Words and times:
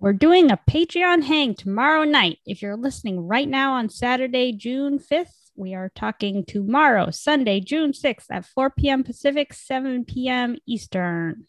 We're 0.00 0.12
doing 0.12 0.52
a 0.52 0.60
Patreon 0.70 1.24
hang 1.24 1.56
tomorrow 1.56 2.04
night. 2.04 2.38
If 2.46 2.62
you're 2.62 2.76
listening 2.76 3.26
right 3.26 3.48
now 3.48 3.72
on 3.72 3.88
Saturday, 3.88 4.52
June 4.52 5.00
5th, 5.00 5.50
we 5.56 5.74
are 5.74 5.90
talking 5.92 6.44
tomorrow, 6.44 7.10
Sunday, 7.10 7.58
June 7.58 7.90
6th 7.90 8.26
at 8.30 8.46
4 8.46 8.70
p.m. 8.70 9.02
Pacific, 9.02 9.52
7 9.52 10.04
p.m. 10.04 10.56
Eastern. 10.66 11.46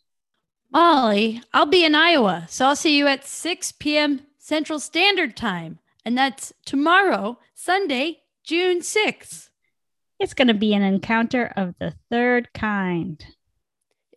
Molly, 0.72 1.44
I'll 1.54 1.68
be 1.68 1.86
in 1.86 1.94
Iowa, 1.94 2.48
so 2.50 2.66
I'll 2.66 2.76
see 2.76 2.98
you 2.98 3.06
at 3.06 3.24
6 3.24 3.74
p.m. 3.74 4.22
Central 4.40 4.80
Standard 4.80 5.38
Time. 5.38 5.78
And 6.04 6.18
that's 6.18 6.52
tomorrow, 6.66 7.38
Sunday, 7.54 8.22
June 8.44 8.80
6th. 8.80 9.50
It's 10.20 10.34
going 10.34 10.48
to 10.48 10.56
be 10.56 10.74
an 10.74 10.82
encounter 10.82 11.54
of 11.56 11.76
the 11.80 11.94
third 12.10 12.52
kind. 12.56 13.24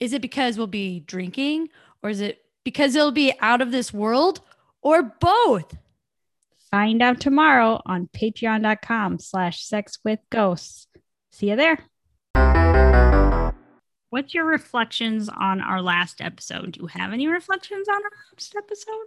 Is 0.01 0.15
it 0.15 0.23
because 0.23 0.57
we'll 0.57 0.69
be 0.69 1.01
drinking, 1.01 1.69
or 2.03 2.09
is 2.09 2.23
it 2.23 2.42
because 2.65 2.95
it'll 2.95 3.13
be 3.13 3.33
out 3.41 3.61
of 3.61 3.73
this 3.73 3.93
world, 3.93 4.41
or 4.83 5.03
both? 5.03 5.77
Find 6.71 7.03
out 7.03 7.21
tomorrow 7.21 7.83
on 7.85 8.09
patreon.com 8.15 9.19
slash 9.19 9.63
sex 9.63 9.99
with 10.05 10.21
ghosts. 10.31 10.87
See 11.31 11.51
you 11.51 11.57
there. 11.57 11.79
What's 14.11 14.35
your 14.35 14.45
reflections 14.45 15.29
on 15.29 15.61
our 15.61 15.81
last 15.81 16.21
episode? 16.21 16.73
Do 16.73 16.81
you 16.81 16.87
have 16.87 17.13
any 17.13 17.29
reflections 17.29 17.89
on 17.89 17.97
our 17.97 18.11
last 18.35 18.55
episode? 18.57 19.07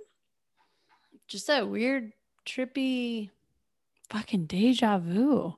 Just 1.27 1.47
that 1.47 1.69
weird, 1.69 2.11
trippy, 2.45 3.29
fucking 4.09 4.45
deja 4.45 4.97
vu. 4.97 5.55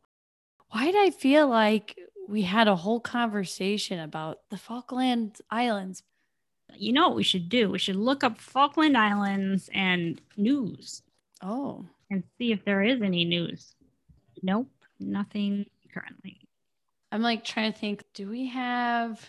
Why 0.70 0.86
did 0.86 0.96
I 0.98 1.12
feel 1.12 1.48
like 1.48 1.98
we 2.28 2.42
had 2.42 2.68
a 2.68 2.76
whole 2.76 3.00
conversation 3.00 4.00
about 4.00 4.40
the 4.50 4.58
Falkland 4.58 5.38
Islands? 5.50 6.04
You 6.80 6.94
know 6.94 7.08
what 7.08 7.18
we 7.18 7.24
should 7.24 7.50
do? 7.50 7.70
We 7.70 7.80
should 7.80 7.96
look 7.96 8.24
up 8.24 8.40
Falkland 8.40 8.98
Islands 8.98 9.70
and 9.74 10.20
news 10.38 11.02
Oh, 11.42 11.86
and 12.10 12.24
see 12.38 12.52
if 12.52 12.64
there 12.66 12.82
is 12.84 13.02
any 13.02 13.26
news. 13.26 13.76
Nope, 14.42 14.70
nothing 15.00 15.66
currently. 15.94 16.40
I'm 17.12 17.22
like 17.22 17.44
trying 17.44 17.72
to 17.74 17.78
think. 17.80 18.04
Do 18.14 18.28
we 18.30 18.48
have 18.48 19.24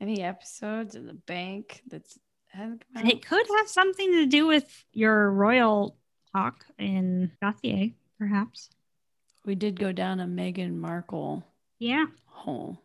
any 0.00 0.22
episodes 0.22 0.94
in 0.94 1.06
the 1.06 1.14
bank 1.14 1.82
that's 1.88 2.18
And 2.54 2.82
it 3.10 3.24
could 3.24 3.46
have 3.58 3.68
something 3.68 4.12
to 4.12 4.26
do 4.26 4.46
with 4.46 4.84
your 4.92 5.30
royal 5.30 5.96
talk 6.32 6.64
in 6.78 7.30
Gauthier, 7.42 7.90
perhaps. 8.18 8.70
We 9.44 9.54
did 9.54 9.78
go 9.78 9.92
down 9.92 10.20
a 10.20 10.26
Meghan 10.26 10.76
Markle 10.76 11.44
Yeah, 11.78 12.06
hole. 12.26 12.80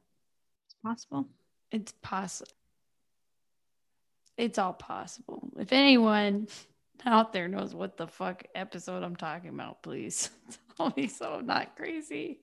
it's 0.65 0.75
possible. 0.83 1.27
It's 1.71 1.93
possible. 2.01 2.51
It's 4.37 4.57
all 4.57 4.73
possible. 4.73 5.49
If 5.57 5.71
anyone 5.73 6.47
out 7.05 7.33
there 7.33 7.47
knows 7.47 7.75
what 7.75 7.97
the 7.97 8.07
fuck 8.07 8.43
episode 8.55 9.03
I'm 9.03 9.15
talking 9.15 9.49
about, 9.49 9.83
please 9.83 10.29
tell 10.77 10.93
me 10.95 11.07
so 11.07 11.33
I'm 11.35 11.45
not 11.45 11.75
crazy. 11.75 12.42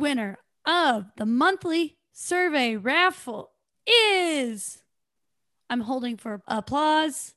Winner 0.00 0.38
of 0.66 1.06
the 1.16 1.26
monthly 1.26 1.96
survey 2.12 2.76
raffle 2.76 3.52
is 3.86 4.82
I'm 5.68 5.80
holding 5.80 6.16
for 6.16 6.42
applause. 6.48 7.34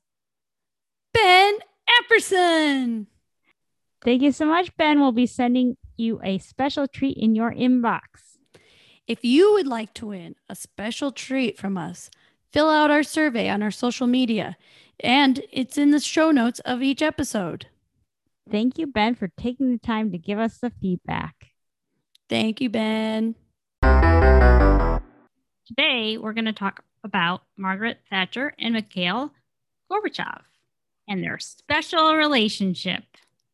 Ben 1.14 1.56
Epperson. 1.88 3.06
Thank 4.04 4.22
you 4.22 4.32
so 4.32 4.46
much, 4.46 4.76
Ben. 4.76 5.00
We'll 5.00 5.12
be 5.12 5.28
sending 5.28 5.78
you 5.98 6.20
a 6.24 6.40
special 6.40 6.88
treat 6.88 7.18
in 7.18 7.36
your 7.36 7.54
inbox. 7.54 8.02
If 9.08 9.24
you 9.24 9.54
would 9.54 9.68
like 9.68 9.94
to 9.96 10.08
win 10.08 10.36
a 10.50 10.56
special 10.56 11.12
treat 11.12 11.58
from 11.58 11.78
us, 11.78 12.10
fill 12.52 12.70
out 12.70 12.90
our 12.90 13.04
survey 13.04 13.50
on 13.50 13.62
our 13.62 13.72
social 13.72 14.08
media, 14.08 14.58
and 15.00 15.42
it's 15.52 15.78
in 15.78 15.92
the 15.92 16.00
show 16.00 16.32
notes 16.32 16.60
of 16.62 16.82
each 16.82 17.02
episode. 17.02 17.68
Thank 18.50 18.78
you, 18.78 18.88
Ben, 18.88 19.16
for 19.16 19.30
taking 19.38 19.72
the 19.72 19.78
time 19.78 20.12
to 20.12 20.18
give 20.18 20.40
us 20.40 20.58
the 20.58 20.72
feedback. 20.82 21.53
Thank 22.30 22.62
you, 22.62 22.70
Ben. 22.70 23.36
Today, 25.68 26.18
we're 26.18 26.34
going 26.34 26.46
to 26.46 26.54
talk 26.54 26.84
about 27.04 27.44
Margaret 27.58 28.00
Thatcher 28.10 28.54
and 28.60 28.74
Mikhail 28.74 29.32
Gorbachev 29.92 30.42
and 31.08 31.24
their 31.24 31.40
special 31.40 32.16
relationship. 32.16 33.04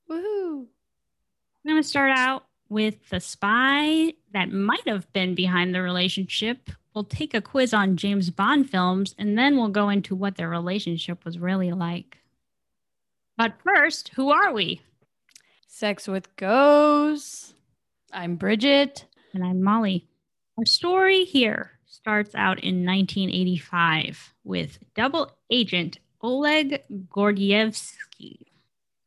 Woohoo. 0.09 0.65
I'm 0.65 1.71
going 1.71 1.81
to 1.81 1.87
start 1.87 2.11
out 2.15 2.45
with 2.69 3.09
the 3.09 3.19
spy 3.19 4.13
that 4.33 4.51
might 4.51 4.87
have 4.87 5.11
been 5.13 5.35
behind 5.35 5.73
the 5.73 5.81
relationship. 5.81 6.69
We'll 6.93 7.03
take 7.03 7.33
a 7.33 7.41
quiz 7.41 7.73
on 7.73 7.97
James 7.97 8.29
Bond 8.29 8.69
films 8.69 9.15
and 9.17 9.37
then 9.37 9.57
we'll 9.57 9.69
go 9.69 9.89
into 9.89 10.15
what 10.15 10.35
their 10.35 10.49
relationship 10.49 11.25
was 11.25 11.39
really 11.39 11.71
like. 11.71 12.17
But 13.37 13.53
first, 13.63 14.09
who 14.09 14.29
are 14.31 14.51
we? 14.51 14.81
Sex 15.67 16.07
with 16.07 16.35
Ghosts. 16.35 17.53
I'm 18.13 18.35
Bridget. 18.35 19.05
And 19.33 19.43
I'm 19.43 19.61
Molly. 19.61 20.07
Our 20.57 20.65
story 20.65 21.25
here 21.25 21.71
starts 21.85 22.33
out 22.35 22.59
in 22.59 22.85
1985 22.85 24.33
with 24.43 24.79
double 24.95 25.31
agent 25.49 25.99
Oleg 26.21 26.83
Gordievsky, 27.09 28.45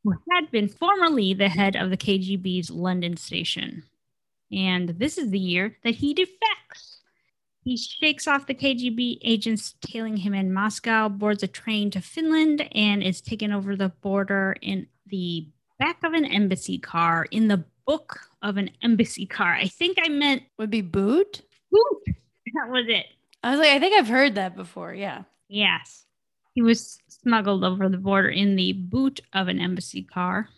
who 0.05 0.15
had 0.31 0.51
been 0.51 0.69
formerly 0.69 1.35
the 1.35 1.49
head 1.49 1.77
of 1.77 1.91
the 1.91 1.97
KGB's 1.97 2.71
London 2.71 3.17
station. 3.17 3.85
And 4.51 4.91
this 4.91 5.19
is 5.19 5.31
the 5.31 5.39
year 5.39 5.77
that 5.85 5.97
he 5.97 6.15
defects. 6.15 7.01
He 7.65 7.77
shakes 7.77 8.27
off 8.27 8.47
the 8.47 8.55
KGB 8.55 9.19
agents 9.23 9.75
tailing 9.81 10.19
him 10.19 10.35
in 10.35 10.53
Moscow, 10.53 11.09
boards 11.09 11.43
a 11.43 11.49
train 11.49 11.91
to 11.93 12.01
Finland, 12.01 12.69
and 12.75 13.03
is 13.03 13.21
taken 13.21 13.53
over 13.53 13.77
the 13.77 13.89
border 13.89 14.57
in 14.61 14.89
the 15.07 15.49
back 15.79 16.03
of 16.03 16.13
an 16.13 16.25
embassy 16.25 16.79
car 16.79 17.27
in 17.31 17.49
the 17.49 17.65
book 17.87 18.32
of 18.43 18.57
an 18.57 18.71
embassy 18.83 19.27
car. 19.27 19.53
I 19.55 19.69
think 19.69 19.99
I 20.03 20.09
meant 20.09 20.43
Would 20.59 20.71
be 20.71 20.81
boot? 20.83 21.43
boot. 21.71 22.03
That 22.07 22.71
was 22.71 22.85
it. 22.89 23.07
I 23.43 23.51
was 23.51 23.61
like, 23.61 23.71
I 23.71 23.79
think 23.79 23.95
I've 23.99 24.09
heard 24.09 24.35
that 24.35 24.57
before. 24.57 24.93
Yeah. 24.95 25.23
Yes. 25.49 26.05
He 26.55 26.63
was 26.63 26.99
smuggled 27.09 27.65
over 27.65 27.89
the 27.89 27.97
border 27.97 28.29
in 28.29 28.57
the 28.57 28.73
boot 28.75 29.21
of 29.33 29.49
an 29.49 29.59
embassy 29.59 30.03
car. 30.03 30.49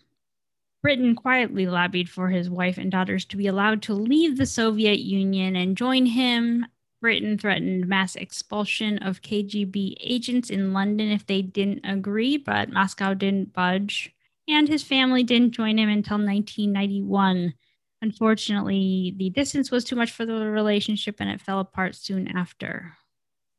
Britain 0.81 1.15
quietly 1.15 1.65
lobbied 1.65 2.09
for 2.09 2.29
his 2.29 2.49
wife 2.49 2.77
and 2.77 2.91
daughters 2.91 3.25
to 3.25 3.37
be 3.37 3.47
allowed 3.47 3.81
to 3.83 3.93
leave 3.93 4.37
the 4.37 4.45
Soviet 4.45 4.99
Union 4.99 5.55
and 5.55 5.77
join 5.77 6.05
him. 6.05 6.65
Britain 7.01 7.37
threatened 7.37 7.87
mass 7.87 8.15
expulsion 8.15 8.97
of 8.99 9.21
KGB 9.21 9.95
agents 9.99 10.49
in 10.49 10.73
London 10.73 11.11
if 11.11 11.25
they 11.25 11.41
didn't 11.41 11.85
agree, 11.85 12.37
but 12.37 12.69
Moscow 12.69 13.13
didn't 13.13 13.53
budge. 13.53 14.13
And 14.47 14.67
his 14.67 14.83
family 14.83 15.23
didn't 15.23 15.51
join 15.53 15.79
him 15.79 15.89
until 15.89 16.17
1991. 16.17 17.53
Unfortunately, 18.01 19.13
the 19.17 19.29
distance 19.29 19.71
was 19.71 19.83
too 19.83 19.95
much 19.95 20.11
for 20.11 20.25
the 20.25 20.33
relationship 20.33 21.15
and 21.19 21.29
it 21.29 21.41
fell 21.41 21.59
apart 21.59 21.95
soon 21.95 22.27
after. 22.27 22.93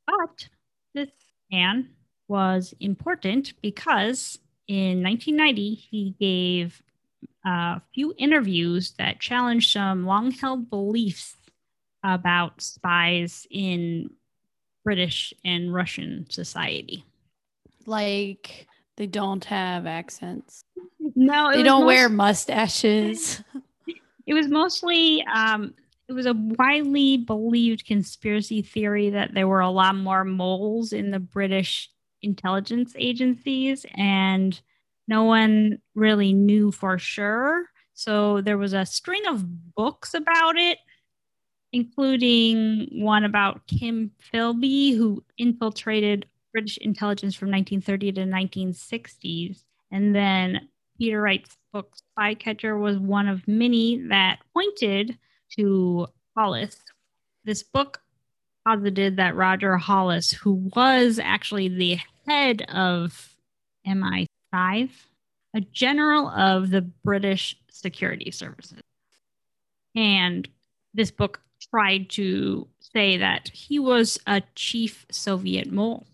But 0.07 0.49
this 0.95 1.11
man 1.51 1.91
was 2.29 2.75
important 2.81 3.55
because 3.63 4.39
in 4.69 5.03
1990 5.03 5.75
he 5.75 6.15
gave 6.19 6.83
a 7.45 7.81
few 7.95 8.15
interviews 8.19 8.93
that 8.99 9.21
challenged 9.21 9.73
some 9.73 10.07
long 10.07 10.31
held 10.31 10.69
beliefs 10.69 11.37
about 12.03 12.61
spies 12.61 13.47
in 13.51 14.11
British 14.85 15.33
and 15.45 15.73
Russian 15.75 16.27
society. 16.31 17.05
Like 17.87 18.67
they 18.97 19.07
don't 19.07 19.45
have 19.47 19.87
accents. 19.87 20.65
No, 21.15 21.53
They 21.53 21.63
don't 21.63 21.87
wear 21.87 22.09
mustaches. 22.09 23.43
it 24.27 24.35
was 24.35 24.49
mostly 24.49 25.25
um, 25.33 25.75
it 26.09 26.13
was 26.13 26.27
a 26.27 26.35
widely 26.35 27.17
believed 27.17 27.87
conspiracy 27.87 28.63
theory 28.63 29.11
that 29.11 29.35
there 29.35 29.49
were 29.49 29.61
a 29.61 29.71
lot 29.71 29.97
more 29.97 30.25
moles 30.25 30.93
in 30.93 31.11
the 31.11 31.19
British 31.19 31.91
intelligence 32.23 32.95
agencies 32.99 33.85
and 33.97 34.61
no 35.09 35.25
one 35.25 35.79
really 35.95 36.33
knew 36.33 36.71
for 36.71 36.99
sure. 36.99 37.67
So 37.95 38.41
there 38.41 38.59
was 38.59 38.73
a 38.73 38.87
string 38.87 39.23
of 39.27 39.75
books 39.75 40.15
about 40.15 40.57
it, 40.57 40.79
including 41.73 42.89
one 42.93 43.25
about 43.25 43.67
Kim 43.67 44.11
Philby, 44.33 44.97
who 44.97 45.25
infiltrated 45.39 46.27
British 46.53 46.79
intelligence 46.79 47.35
from 47.35 47.51
1930 47.51 48.13
to 48.13 48.21
1960s. 48.23 49.65
And 49.91 50.15
then 50.15 50.69
Peter 50.99 51.21
Wright's 51.21 51.57
book 51.73 51.95
Spycatcher 52.19 52.79
was 52.81 52.99
one 52.99 53.29
of 53.29 53.47
many 53.47 53.99
that 54.09 54.39
pointed 54.53 55.19
to 55.57 56.07
Hollis. 56.37 56.77
This 57.45 57.63
book 57.63 58.01
posited 58.67 59.17
that 59.17 59.37
Roger 59.37 59.77
Hollis, 59.77 60.33
who 60.33 60.71
was 60.75 61.19
actually 61.19 61.69
the 61.69 61.99
head 62.27 62.63
of 62.63 63.37
MI5, 63.87 64.91
a 65.55 65.61
general 65.73 66.29
of 66.29 66.71
the 66.71 66.83
British 66.83 67.57
security 67.71 68.31
services. 68.31 68.81
And 69.95 70.49
this 70.95 71.11
book 71.11 71.41
tried 71.71 72.11
to 72.11 72.67
say 72.81 73.17
that 73.17 73.49
he 73.49 73.79
was 73.79 74.19
a 74.27 74.43
chief 74.55 75.07
Soviet 75.11 75.71
mole. 75.71 76.07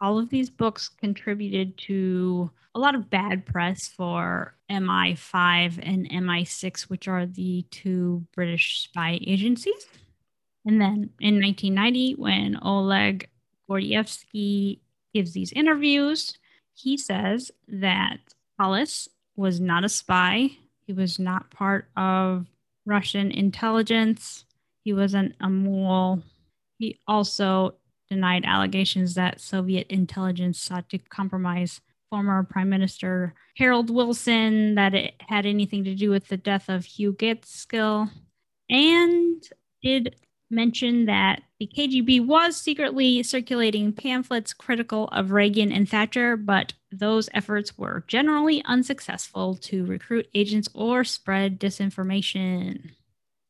All 0.00 0.18
of 0.18 0.30
these 0.30 0.50
books 0.50 0.88
contributed 0.88 1.76
to 1.78 2.50
a 2.76 2.78
lot 2.78 2.94
of 2.94 3.08
bad 3.08 3.46
press 3.46 3.88
for 3.88 4.54
MI5 4.70 5.80
and 5.82 6.10
MI6, 6.10 6.82
which 6.82 7.08
are 7.08 7.24
the 7.24 7.64
two 7.70 8.26
British 8.34 8.82
spy 8.82 9.18
agencies. 9.26 9.86
And 10.66 10.78
then 10.78 11.10
in 11.18 11.40
1990, 11.40 12.16
when 12.16 12.58
Oleg 12.60 13.30
Gordievsky 13.68 14.80
gives 15.14 15.32
these 15.32 15.52
interviews, 15.52 16.36
he 16.74 16.98
says 16.98 17.50
that 17.66 18.18
Hollis 18.58 19.08
was 19.36 19.58
not 19.58 19.84
a 19.84 19.88
spy. 19.88 20.50
He 20.86 20.92
was 20.92 21.18
not 21.18 21.50
part 21.50 21.88
of 21.96 22.44
Russian 22.84 23.30
intelligence. 23.30 24.44
He 24.84 24.92
wasn't 24.92 25.34
a 25.40 25.48
mole. 25.48 26.22
He 26.78 26.98
also 27.08 27.76
denied 28.10 28.44
allegations 28.44 29.14
that 29.14 29.40
Soviet 29.40 29.86
intelligence 29.88 30.60
sought 30.60 30.90
to 30.90 30.98
compromise 30.98 31.80
former 32.10 32.44
Prime 32.44 32.68
Minister 32.68 33.34
Harold 33.56 33.90
Wilson, 33.90 34.74
that 34.74 34.94
it 34.94 35.14
had 35.20 35.46
anything 35.46 35.84
to 35.84 35.94
do 35.94 36.10
with 36.10 36.28
the 36.28 36.36
death 36.36 36.68
of 36.68 36.84
Hugh 36.84 37.12
Gaitskell, 37.12 38.10
and 38.70 39.42
did 39.82 40.16
mention 40.50 41.06
that 41.06 41.42
the 41.58 41.68
KGB 41.76 42.24
was 42.24 42.56
secretly 42.56 43.22
circulating 43.22 43.92
pamphlets 43.92 44.54
critical 44.54 45.08
of 45.08 45.32
Reagan 45.32 45.72
and 45.72 45.88
Thatcher, 45.88 46.36
but 46.36 46.72
those 46.92 47.28
efforts 47.34 47.76
were 47.76 48.04
generally 48.06 48.62
unsuccessful 48.64 49.56
to 49.56 49.84
recruit 49.86 50.28
agents 50.34 50.68
or 50.74 51.02
spread 51.02 51.58
disinformation. 51.58 52.90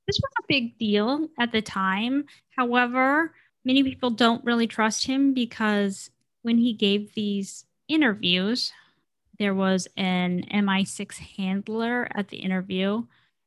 This 0.07 0.21
was 0.23 0.33
a 0.39 0.47
big 0.49 0.79
deal 0.79 1.29
at 1.39 1.53
the 1.53 1.63
time. 1.63 2.25
However, 2.57 3.35
many 3.65 3.83
people 3.83 4.11
don't 4.11 4.45
really 4.45 4.67
trust 4.67 5.07
him 5.07 5.35
because 5.35 6.11
when 6.43 6.59
he 6.59 6.73
gave 6.73 7.13
these 7.15 7.66
interviews, 7.89 8.73
there 9.39 9.55
was 9.55 9.87
an 9.97 10.45
MI6 10.53 11.19
handler 11.37 12.09
at 12.15 12.29
the 12.29 12.39
interview, 12.39 13.05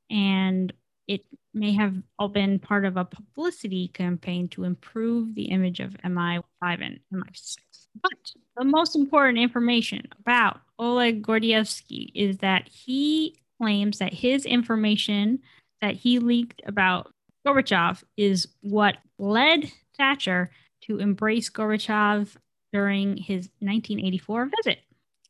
and 0.10 0.72
it 1.08 1.26
may 1.54 1.74
have 1.74 1.96
all 2.20 2.30
been 2.30 2.60
part 2.60 2.86
of 2.86 2.96
a 2.96 3.06
publicity 3.06 3.88
campaign 3.90 4.48
to 4.50 4.64
improve 4.64 5.34
the 5.34 5.46
image 5.46 5.80
of 5.80 5.98
MI5 6.06 6.44
and 6.62 7.00
MI6. 7.14 7.58
But 8.02 8.34
the 8.56 8.64
most 8.64 8.96
important 8.96 9.40
information 9.40 10.08
about 10.20 10.62
Oleg 10.78 11.26
Gordievsky 11.26 12.12
is 12.14 12.38
that 12.38 12.68
he 12.68 13.40
claims 13.60 13.98
that 13.98 14.14
his 14.14 14.46
information 14.46 15.40
that 15.82 15.96
he 15.96 16.20
leaked 16.20 16.62
about 16.66 17.12
Gorbachev 17.46 18.04
is 18.18 18.48
what 18.62 18.98
led 19.18 19.72
Thatcher 19.98 20.52
to 20.82 21.00
embrace 21.00 21.50
Gorbachev 21.50 22.36
during 22.72 23.18
his 23.18 23.50
1984 23.60 24.52
visit. 24.64 24.80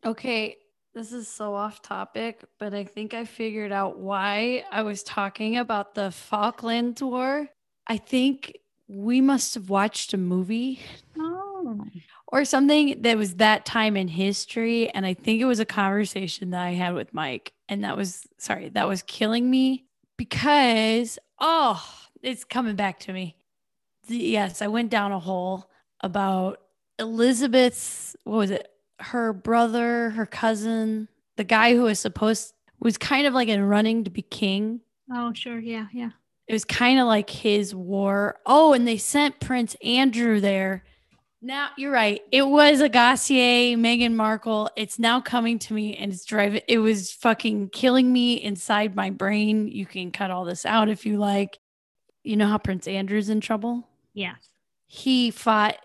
Okay, 0.05 0.57
this 0.93 1.11
is 1.13 1.27
so 1.27 1.53
off 1.53 1.81
topic, 1.81 2.43
but 2.57 2.73
I 2.73 2.83
think 2.83 3.13
I 3.13 3.25
figured 3.25 3.71
out 3.71 3.99
why 3.99 4.63
I 4.71 4.81
was 4.81 5.03
talking 5.03 5.57
about 5.57 5.95
the 5.95 6.11
Falklands 6.11 7.01
War. 7.01 7.47
I 7.87 7.97
think 7.97 8.57
we 8.87 9.21
must 9.21 9.53
have 9.53 9.69
watched 9.69 10.13
a 10.13 10.17
movie. 10.17 10.79
Oh. 11.17 11.79
Or 12.27 12.45
something 12.45 13.01
that 13.01 13.17
was 13.17 13.35
that 13.35 13.65
time 13.65 13.95
in 13.97 14.07
history. 14.07 14.89
And 14.89 15.05
I 15.05 15.13
think 15.13 15.41
it 15.41 15.45
was 15.45 15.59
a 15.59 15.65
conversation 15.65 16.51
that 16.51 16.61
I 16.61 16.71
had 16.71 16.93
with 16.95 17.13
Mike. 17.13 17.53
And 17.67 17.83
that 17.83 17.95
was, 17.95 18.27
sorry, 18.37 18.69
that 18.69 18.87
was 18.87 19.03
killing 19.03 19.49
me 19.49 19.85
because, 20.17 21.19
oh, 21.39 21.83
it's 22.21 22.43
coming 22.43 22.75
back 22.75 22.99
to 23.01 23.13
me. 23.13 23.35
Yes, 24.07 24.61
I 24.61 24.67
went 24.67 24.89
down 24.89 25.11
a 25.11 25.19
hole 25.19 25.69
about 26.01 26.59
Elizabeth's, 26.99 28.15
what 28.23 28.37
was 28.37 28.51
it? 28.51 28.67
Her 28.99 29.33
brother, 29.33 30.09
her 30.11 30.25
cousin, 30.25 31.07
the 31.37 31.43
guy 31.43 31.73
who 31.73 31.83
was 31.83 31.99
supposed, 31.99 32.53
was 32.79 32.97
kind 32.97 33.25
of 33.25 33.33
like 33.33 33.47
in 33.47 33.63
running 33.63 34.03
to 34.03 34.09
be 34.09 34.21
king. 34.21 34.81
Oh, 35.11 35.33
sure. 35.33 35.59
Yeah. 35.59 35.87
Yeah. 35.93 36.11
It 36.47 36.53
was 36.53 36.65
kind 36.65 36.99
of 36.99 37.07
like 37.07 37.29
his 37.29 37.73
war. 37.73 38.39
Oh, 38.45 38.73
and 38.73 38.87
they 38.87 38.97
sent 38.97 39.39
Prince 39.39 39.75
Andrew 39.83 40.39
there 40.39 40.83
now 41.41 41.69
you're 41.77 41.91
right. 41.91 42.21
It 42.31 42.41
was 42.43 42.81
Agassi, 42.81 43.75
Meghan 43.77 44.13
Markle. 44.13 44.69
It's 44.75 44.99
now 44.99 45.21
coming 45.21 45.57
to 45.59 45.73
me 45.73 45.95
and 45.95 46.11
it's 46.11 46.25
driving. 46.25 46.61
It 46.67 46.79
was 46.79 47.11
fucking 47.11 47.69
killing 47.69 48.11
me 48.11 48.33
inside 48.33 48.95
my 48.95 49.09
brain. 49.09 49.69
You 49.69 49.85
can 49.85 50.11
cut 50.11 50.31
all 50.31 50.43
this 50.43 50.65
out 50.65 50.89
if 50.89 51.05
you 51.05 51.17
like. 51.17 51.57
You 52.23 52.35
know 52.35 52.47
how 52.47 52.57
Prince 52.57 52.87
Andrew's 52.87 53.29
in 53.29 53.39
trouble? 53.39 53.87
Yes. 54.13 54.49
He 54.85 55.31
fought, 55.31 55.77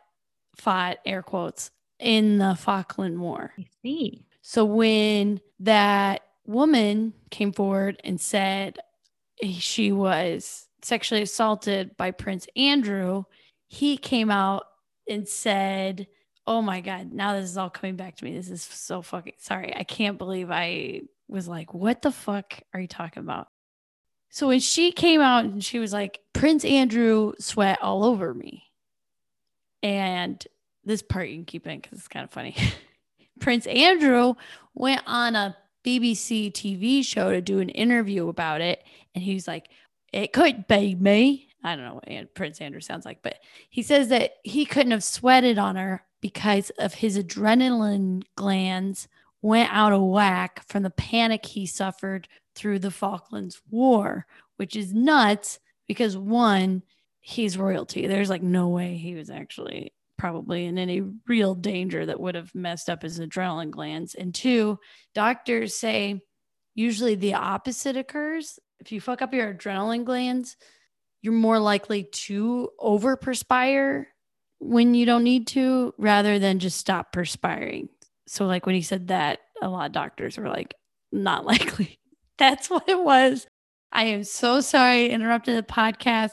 fought 0.56 0.98
air 1.04 1.22
quotes 1.22 1.70
in 1.98 2.38
the 2.38 2.54
Falkland 2.54 3.20
War. 3.20 3.52
I 3.58 3.66
see. 3.82 4.24
So 4.42 4.64
when 4.64 5.40
that 5.60 6.22
woman 6.46 7.14
came 7.30 7.52
forward 7.52 8.00
and 8.04 8.20
said 8.20 8.78
she 9.50 9.92
was 9.92 10.68
sexually 10.82 11.22
assaulted 11.22 11.96
by 11.96 12.10
Prince 12.10 12.46
Andrew, 12.56 13.24
he 13.68 13.96
came 13.96 14.30
out 14.30 14.64
and 15.08 15.26
said, 15.26 16.06
Oh 16.46 16.60
my 16.60 16.82
God, 16.82 17.10
now 17.10 17.32
this 17.32 17.46
is 17.48 17.56
all 17.56 17.70
coming 17.70 17.96
back 17.96 18.16
to 18.16 18.24
me. 18.24 18.36
This 18.36 18.50
is 18.50 18.62
so 18.62 19.00
fucking 19.00 19.34
sorry. 19.38 19.74
I 19.74 19.84
can't 19.84 20.18
believe 20.18 20.50
I 20.50 21.02
was 21.26 21.48
like, 21.48 21.72
What 21.72 22.02
the 22.02 22.12
fuck 22.12 22.60
are 22.72 22.80
you 22.80 22.88
talking 22.88 23.22
about? 23.22 23.48
So 24.30 24.48
when 24.48 24.60
she 24.60 24.92
came 24.92 25.20
out 25.20 25.44
and 25.44 25.64
she 25.64 25.78
was 25.78 25.92
like, 25.92 26.20
Prince 26.32 26.64
Andrew 26.64 27.32
sweat 27.38 27.78
all 27.80 28.04
over 28.04 28.34
me. 28.34 28.64
And 29.84 30.44
this 30.84 31.02
part 31.02 31.28
you 31.28 31.36
can 31.36 31.44
keep 31.44 31.66
in 31.66 31.78
because 31.78 31.98
it's 31.98 32.08
kind 32.08 32.24
of 32.24 32.30
funny. 32.30 32.56
Prince 33.40 33.66
Andrew 33.66 34.34
went 34.74 35.02
on 35.06 35.36
a 35.36 35.56
BBC 35.84 36.50
TV 36.52 37.04
show 37.04 37.30
to 37.30 37.42
do 37.42 37.58
an 37.60 37.68
interview 37.68 38.28
about 38.28 38.62
it. 38.62 38.82
And 39.14 39.22
he 39.22 39.34
was 39.34 39.46
like, 39.46 39.68
It 40.12 40.32
could 40.32 40.66
be 40.66 40.94
me. 40.94 41.48
I 41.62 41.76
don't 41.76 41.84
know 41.84 41.94
what 41.94 42.34
Prince 42.34 42.60
Andrew 42.60 42.80
sounds 42.80 43.04
like, 43.04 43.22
but 43.22 43.38
he 43.68 43.82
says 43.82 44.08
that 44.08 44.36
he 44.42 44.64
couldn't 44.64 44.92
have 44.92 45.04
sweated 45.04 45.58
on 45.58 45.76
her 45.76 46.02
because 46.20 46.70
of 46.78 46.94
his 46.94 47.18
adrenaline 47.18 48.22
glands 48.36 49.08
went 49.42 49.70
out 49.70 49.92
of 49.92 50.00
whack 50.00 50.62
from 50.66 50.82
the 50.82 50.90
panic 50.90 51.44
he 51.44 51.66
suffered 51.66 52.26
through 52.54 52.78
the 52.78 52.90
Falklands 52.90 53.60
War, 53.70 54.26
which 54.56 54.76
is 54.76 54.94
nuts 54.94 55.58
because 55.86 56.16
one, 56.16 56.82
he's 57.26 57.56
royalty. 57.56 58.06
There's 58.06 58.28
like 58.28 58.42
no 58.42 58.68
way 58.68 58.96
he 58.96 59.14
was 59.14 59.30
actually 59.30 59.94
probably 60.18 60.66
in 60.66 60.76
any 60.76 61.00
real 61.26 61.54
danger 61.54 62.04
that 62.04 62.20
would 62.20 62.34
have 62.34 62.54
messed 62.54 62.90
up 62.90 63.00
his 63.00 63.18
adrenaline 63.18 63.70
glands. 63.70 64.14
And 64.14 64.34
two, 64.34 64.78
doctors 65.14 65.74
say 65.74 66.20
usually 66.74 67.14
the 67.14 67.32
opposite 67.32 67.96
occurs. 67.96 68.58
If 68.78 68.92
you 68.92 69.00
fuck 69.00 69.22
up 69.22 69.32
your 69.32 69.54
adrenaline 69.54 70.04
glands, 70.04 70.58
you're 71.22 71.32
more 71.32 71.58
likely 71.58 72.04
to 72.12 72.68
over 72.78 73.16
perspire 73.16 74.08
when 74.58 74.92
you 74.92 75.06
don't 75.06 75.24
need 75.24 75.46
to 75.48 75.94
rather 75.96 76.38
than 76.38 76.58
just 76.58 76.76
stop 76.76 77.10
perspiring. 77.10 77.88
So, 78.26 78.44
like 78.44 78.66
when 78.66 78.74
he 78.74 78.82
said 78.82 79.08
that, 79.08 79.38
a 79.62 79.68
lot 79.70 79.86
of 79.86 79.92
doctors 79.92 80.36
were 80.36 80.50
like, 80.50 80.74
not 81.10 81.46
likely. 81.46 81.98
That's 82.36 82.68
what 82.68 82.86
it 82.86 83.02
was. 83.02 83.46
I 83.90 84.04
am 84.04 84.24
so 84.24 84.60
sorry, 84.60 85.08
interrupted 85.08 85.56
the 85.56 85.62
podcast. 85.62 86.32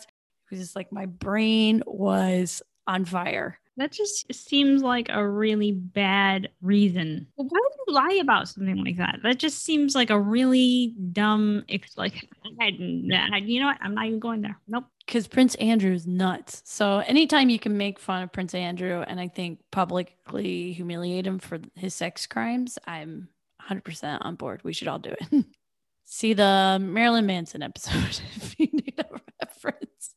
It 0.52 0.56
was 0.56 0.60
just 0.60 0.76
like 0.76 0.92
my 0.92 1.06
brain 1.06 1.82
was 1.86 2.62
on 2.88 3.06
fire. 3.06 3.58
That 3.78 3.94
just 3.94 4.32
seems 4.34 4.84
like 4.84 5.08
a 5.10 5.26
really 5.26 5.72
bad 5.72 6.50
reason. 6.62 7.26
Why 7.36 7.46
would 7.46 7.88
you 7.88 7.94
lie 7.94 8.20
about 8.22 8.50
something 8.50 8.84
like 8.84 8.98
that? 8.98 9.20
That 9.24 9.38
just 9.38 9.64
seems 9.64 9.96
like 9.96 10.10
a 10.10 10.20
really 10.20 10.94
dumb, 11.14 11.64
like, 11.96 12.28
you 12.44 13.60
know 13.60 13.68
what? 13.68 13.78
I'm 13.82 13.96
not 13.96 14.08
even 14.08 14.20
going 14.20 14.42
there. 14.42 14.60
Nope. 14.68 14.86
Because 15.06 15.26
Prince 15.26 15.56
Andrew's 15.56 16.06
nuts. 16.06 16.62
So 16.66 17.00
anytime 17.00 17.50
you 17.50 17.60
can 17.60 17.78
make 17.78 17.98
fun 17.98 18.24
of 18.24 18.32
Prince 18.34 18.54
Andrew 18.54 19.04
and 19.08 19.22
I 19.22 19.30
think 19.30 19.60
publicly 19.72 20.74
humiliate 20.74 21.26
him 21.26 21.40
for 21.40 21.60
his 21.74 21.96
sex 21.96 22.28
crimes, 22.28 22.78
I'm 22.86 23.30
100% 23.70 24.18
on 24.22 24.36
board. 24.36 24.62
We 24.64 24.74
should 24.74 24.90
all 24.90 25.00
do 25.00 25.16
it. 25.20 25.46
See 26.06 26.34
the 26.34 26.78
Marilyn 26.82 27.26
Manson 27.26 27.64
episode 27.64 28.20
if 28.36 28.60
you 28.60 28.68
need 28.74 28.96
a 29.00 29.06
reference. 29.42 30.14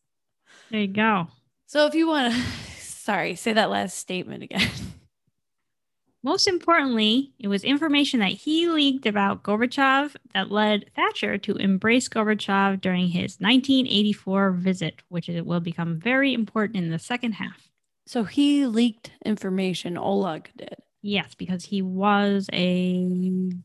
There 0.70 0.80
you 0.80 0.88
go. 0.88 1.28
So 1.66 1.86
if 1.86 1.94
you 1.94 2.06
want 2.06 2.32
to 2.32 2.40
sorry, 2.78 3.34
say 3.34 3.52
that 3.52 3.70
last 3.70 3.98
statement 3.98 4.42
again. 4.42 4.70
Most 6.22 6.48
importantly, 6.48 7.34
it 7.38 7.48
was 7.48 7.64
information 7.64 8.20
that 8.20 8.32
he 8.32 8.66
leaked 8.66 9.04
about 9.04 9.42
Gorbachev 9.42 10.16
that 10.32 10.50
led 10.50 10.90
Thatcher 10.96 11.36
to 11.36 11.56
embrace 11.56 12.08
Gorbachev 12.08 12.80
during 12.80 13.08
his 13.08 13.36
1984 13.40 14.52
visit, 14.52 15.02
which 15.08 15.28
it 15.28 15.44
will 15.44 15.60
become 15.60 16.00
very 16.00 16.32
important 16.32 16.78
in 16.78 16.90
the 16.90 16.98
second 16.98 17.32
half. 17.32 17.68
So 18.06 18.24
he 18.24 18.64
leaked 18.64 19.10
information, 19.26 19.98
Oleg 19.98 20.50
did. 20.56 20.76
Yes, 21.02 21.34
because 21.34 21.62
he 21.62 21.82
was 21.82 22.48
a 22.54 23.06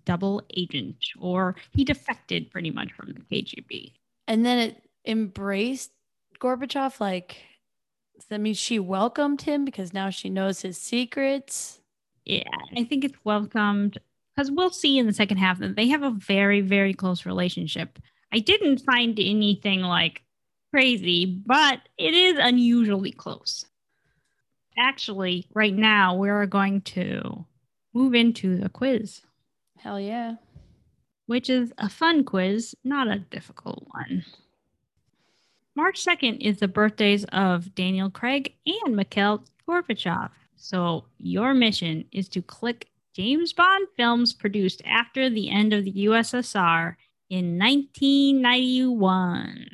double 0.04 0.44
agent, 0.58 0.98
or 1.18 1.56
he 1.72 1.86
defected 1.86 2.52
pretty 2.52 2.72
much 2.72 2.92
from 2.92 3.14
the 3.14 3.22
KGB. 3.22 3.94
And 4.28 4.46
then 4.46 4.60
it 4.60 4.84
embraced 5.06 5.92
Gorbachev. 6.40 7.00
Like, 7.00 7.38
does 8.16 8.26
that 8.26 8.42
means 8.42 8.58
she 8.58 8.80
welcomed 8.80 9.42
him 9.42 9.66
because 9.66 9.94
now 9.94 10.10
she 10.10 10.30
knows 10.30 10.62
his 10.62 10.78
secrets? 10.78 11.80
Yeah, 12.26 12.44
I 12.76 12.84
think 12.84 13.04
it's 13.04 13.18
welcomed 13.24 13.98
because 14.36 14.52
we'll 14.52 14.70
see 14.70 14.98
in 14.98 15.08
the 15.08 15.14
second 15.14 15.38
half 15.38 15.60
that 15.60 15.76
they 15.76 15.88
have 15.88 16.04
a 16.04 16.12
very, 16.12 16.62
very 16.62 16.94
close 16.94 17.26
relationship. 17.26 18.00
I 18.32 18.40
didn't 18.40 18.80
find 18.80 19.20
anything 19.20 19.82
like 19.82 20.22
crazy, 20.72 21.26
but 21.26 21.80
it 21.98 22.14
is 22.14 22.38
unusually 22.38 23.12
close 23.12 23.66
actually, 24.80 25.46
right 25.54 25.74
now, 25.74 26.16
we're 26.16 26.46
going 26.46 26.82
to 26.82 27.46
move 27.94 28.16
into 28.16 28.58
the 28.58 28.70
quiz. 28.70 29.22
Hell 29.78 30.00
yeah. 30.00 30.36
Which 31.28 31.50
is 31.50 31.74
a 31.78 31.90
fun 31.90 32.24
quiz, 32.24 32.76
not 32.84 33.08
a 33.08 33.20
difficult 33.20 33.86
one. 33.92 34.26
March 35.80 36.04
2nd 36.04 36.42
is 36.42 36.60
the 36.60 36.68
birthdays 36.68 37.24
of 37.32 37.74
Daniel 37.74 38.10
Craig 38.10 38.54
and 38.66 38.98
Mikhail 38.98 39.46
Gorbachev. 39.66 40.30
So 40.58 41.06
your 41.20 41.54
mission 41.54 42.04
is 42.12 42.28
to 42.30 42.42
click 42.42 42.90
James 43.14 43.54
Bond 43.54 43.88
films 43.96 44.34
produced 44.34 44.82
after 44.86 45.30
the 45.30 45.50
end 45.50 45.72
of 45.72 45.86
the 45.86 45.94
USSR 45.94 46.98
in 47.30 47.58
1991. 47.58 49.70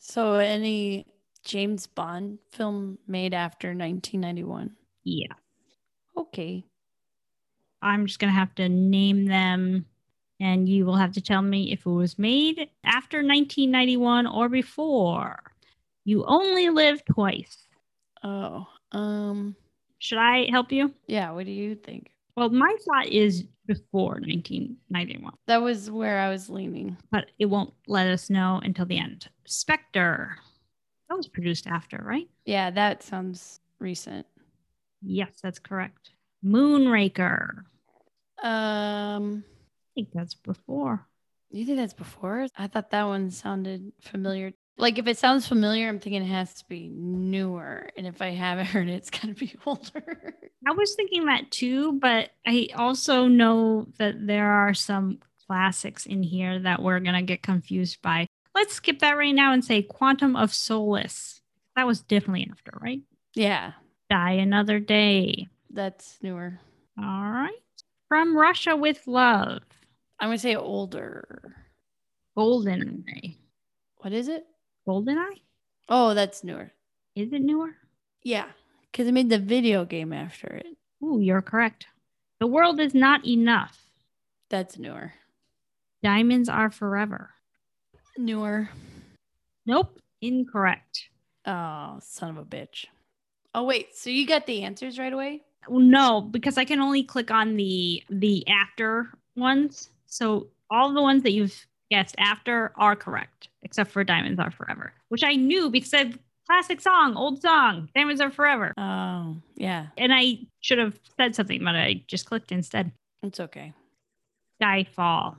So 0.00 0.34
any 0.34 1.06
James 1.44 1.86
Bond 1.86 2.40
film 2.50 2.98
made 3.06 3.32
after 3.32 3.68
1991? 3.68 4.72
Yeah. 5.04 5.34
Okay. 6.16 6.64
I'm 7.82 8.06
just 8.06 8.18
going 8.18 8.32
to 8.32 8.38
have 8.38 8.54
to 8.56 8.68
name 8.68 9.26
them 9.26 9.86
and 10.40 10.68
you 10.68 10.84
will 10.86 10.96
have 10.96 11.12
to 11.12 11.20
tell 11.20 11.42
me 11.42 11.72
if 11.72 11.86
it 11.86 11.90
was 11.90 12.18
made 12.18 12.68
after 12.84 13.18
1991 13.18 14.26
or 14.26 14.48
before. 14.48 15.38
You 16.04 16.24
only 16.24 16.70
live 16.70 17.04
twice. 17.04 17.66
Oh, 18.22 18.66
um 18.92 19.54
should 19.98 20.18
I 20.18 20.48
help 20.50 20.72
you? 20.72 20.94
Yeah, 21.06 21.30
what 21.32 21.44
do 21.44 21.52
you 21.52 21.74
think? 21.74 22.10
Well, 22.36 22.48
my 22.48 22.74
thought 22.86 23.08
is 23.08 23.44
before 23.66 24.14
1991. 24.14 25.34
That 25.46 25.60
was 25.60 25.90
where 25.90 26.20
I 26.20 26.30
was 26.30 26.48
leaning. 26.48 26.96
But 27.10 27.26
it 27.38 27.46
won't 27.46 27.74
let 27.86 28.06
us 28.06 28.30
know 28.30 28.60
until 28.64 28.86
the 28.86 28.98
end. 28.98 29.28
Spectre. 29.44 30.36
That 31.08 31.16
was 31.16 31.28
produced 31.28 31.66
after, 31.66 32.00
right? 32.02 32.28
Yeah, 32.46 32.70
that 32.70 33.02
sounds 33.02 33.60
recent. 33.78 34.26
Yes, 35.02 35.32
that's 35.42 35.58
correct. 35.58 36.10
Moonraker. 36.44 37.64
Um, 38.42 39.44
think 40.00 40.12
that's 40.14 40.34
before. 40.34 41.06
You 41.50 41.64
think 41.66 41.78
that's 41.78 41.92
before? 41.92 42.46
I 42.56 42.66
thought 42.68 42.90
that 42.90 43.04
one 43.04 43.30
sounded 43.30 43.92
familiar. 44.00 44.52
Like 44.78 44.98
if 44.98 45.06
it 45.06 45.18
sounds 45.18 45.46
familiar, 45.46 45.88
I'm 45.88 45.98
thinking 45.98 46.22
it 46.22 46.26
has 46.26 46.54
to 46.54 46.64
be 46.68 46.88
newer. 46.88 47.90
And 47.96 48.06
if 48.06 48.22
I 48.22 48.30
haven't 48.30 48.66
heard 48.66 48.88
it, 48.88 48.94
it's 48.94 49.10
gotta 49.10 49.34
be 49.34 49.54
older. 49.66 50.34
I 50.66 50.72
was 50.72 50.94
thinking 50.94 51.26
that 51.26 51.50
too, 51.50 51.92
but 51.94 52.30
I 52.46 52.68
also 52.74 53.26
know 53.26 53.88
that 53.98 54.26
there 54.26 54.50
are 54.50 54.74
some 54.74 55.18
classics 55.46 56.06
in 56.06 56.22
here 56.22 56.60
that 56.60 56.82
we're 56.82 57.00
gonna 57.00 57.22
get 57.22 57.42
confused 57.42 58.00
by. 58.00 58.26
Let's 58.54 58.74
skip 58.74 59.00
that 59.00 59.16
right 59.16 59.34
now 59.34 59.52
and 59.52 59.64
say 59.64 59.82
Quantum 59.82 60.36
of 60.36 60.54
Solace. 60.54 61.40
That 61.76 61.86
was 61.86 62.00
definitely 62.00 62.48
after, 62.50 62.72
right? 62.80 63.02
Yeah. 63.34 63.72
Die 64.08 64.32
Another 64.32 64.80
Day. 64.80 65.48
That's 65.68 66.18
newer. 66.22 66.58
All 66.98 67.30
right. 67.30 67.52
From 68.08 68.36
Russia 68.36 68.76
with 68.76 69.06
Love. 69.06 69.62
I'm 70.20 70.28
going 70.28 70.36
to 70.36 70.42
say 70.42 70.54
older. 70.56 71.56
Golden 72.36 73.04
Eye. 73.08 73.36
What 73.98 74.12
is 74.12 74.28
it? 74.28 74.46
Golden 74.86 75.18
Eye? 75.18 75.40
Oh, 75.88 76.14
that's 76.14 76.44
newer. 76.44 76.70
Is 77.16 77.32
it 77.32 77.42
newer? 77.42 77.74
Yeah. 78.22 78.46
Because 78.90 79.08
it 79.08 79.12
made 79.12 79.30
the 79.30 79.38
video 79.38 79.84
game 79.84 80.12
after 80.12 80.46
it. 80.46 80.66
Ooh, 81.02 81.20
you're 81.20 81.42
correct. 81.42 81.86
The 82.38 82.46
World 82.46 82.80
is 82.80 82.94
Not 82.94 83.26
Enough. 83.26 83.78
That's 84.50 84.78
newer. 84.78 85.14
Diamonds 86.02 86.48
Are 86.48 86.70
Forever. 86.70 87.30
Newer. 88.16 88.68
Nope. 89.66 89.98
Incorrect. 90.20 91.08
Oh, 91.46 91.98
son 92.02 92.30
of 92.30 92.38
a 92.38 92.44
bitch. 92.44 92.86
Oh 93.54 93.64
wait, 93.64 93.96
so 93.96 94.10
you 94.10 94.26
got 94.26 94.46
the 94.46 94.62
answers 94.62 94.98
right 94.98 95.12
away? 95.12 95.42
No, 95.68 96.20
because 96.20 96.58
I 96.58 96.64
can 96.64 96.80
only 96.80 97.02
click 97.02 97.30
on 97.30 97.56
the 97.56 98.02
the 98.08 98.46
after 98.48 99.10
ones. 99.36 99.88
So 100.10 100.48
all 100.70 100.92
the 100.92 101.00
ones 101.00 101.22
that 101.22 101.32
you've 101.32 101.66
guessed 101.90 102.14
after 102.18 102.72
are 102.76 102.94
correct, 102.94 103.48
except 103.62 103.90
for 103.90 104.04
Diamonds 104.04 104.38
Are 104.38 104.50
Forever, 104.50 104.92
which 105.08 105.24
I 105.24 105.34
knew 105.36 105.70
because 105.70 105.94
I 105.94 106.12
classic 106.46 106.80
song, 106.80 107.16
old 107.16 107.40
song, 107.40 107.88
Diamonds 107.94 108.20
Are 108.20 108.30
Forever. 108.30 108.72
Oh, 108.76 109.36
yeah. 109.54 109.86
And 109.96 110.12
I 110.12 110.38
should 110.60 110.78
have 110.78 110.98
said 111.16 111.34
something, 111.34 111.64
but 111.64 111.76
I 111.76 112.02
just 112.06 112.26
clicked 112.26 112.52
instead. 112.52 112.92
It's 113.22 113.40
okay. 113.40 113.72
Skyfall. 114.60 115.36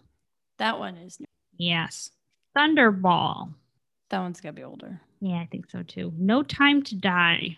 That 0.58 0.80
one 0.80 0.96
is 0.98 1.20
new. 1.20 1.26
Yes. 1.58 2.12
Thunderball. 2.58 3.54
That 4.10 4.20
one's 4.20 4.42
gotta 4.42 4.54
be 4.54 4.64
older. 4.64 5.00
Yeah, 5.20 5.36
I 5.36 5.48
think 5.52 5.70
so 5.70 5.84
too. 5.84 6.14
No 6.18 6.44
Time 6.44 6.82
to 6.84 6.96
Die. 6.96 7.58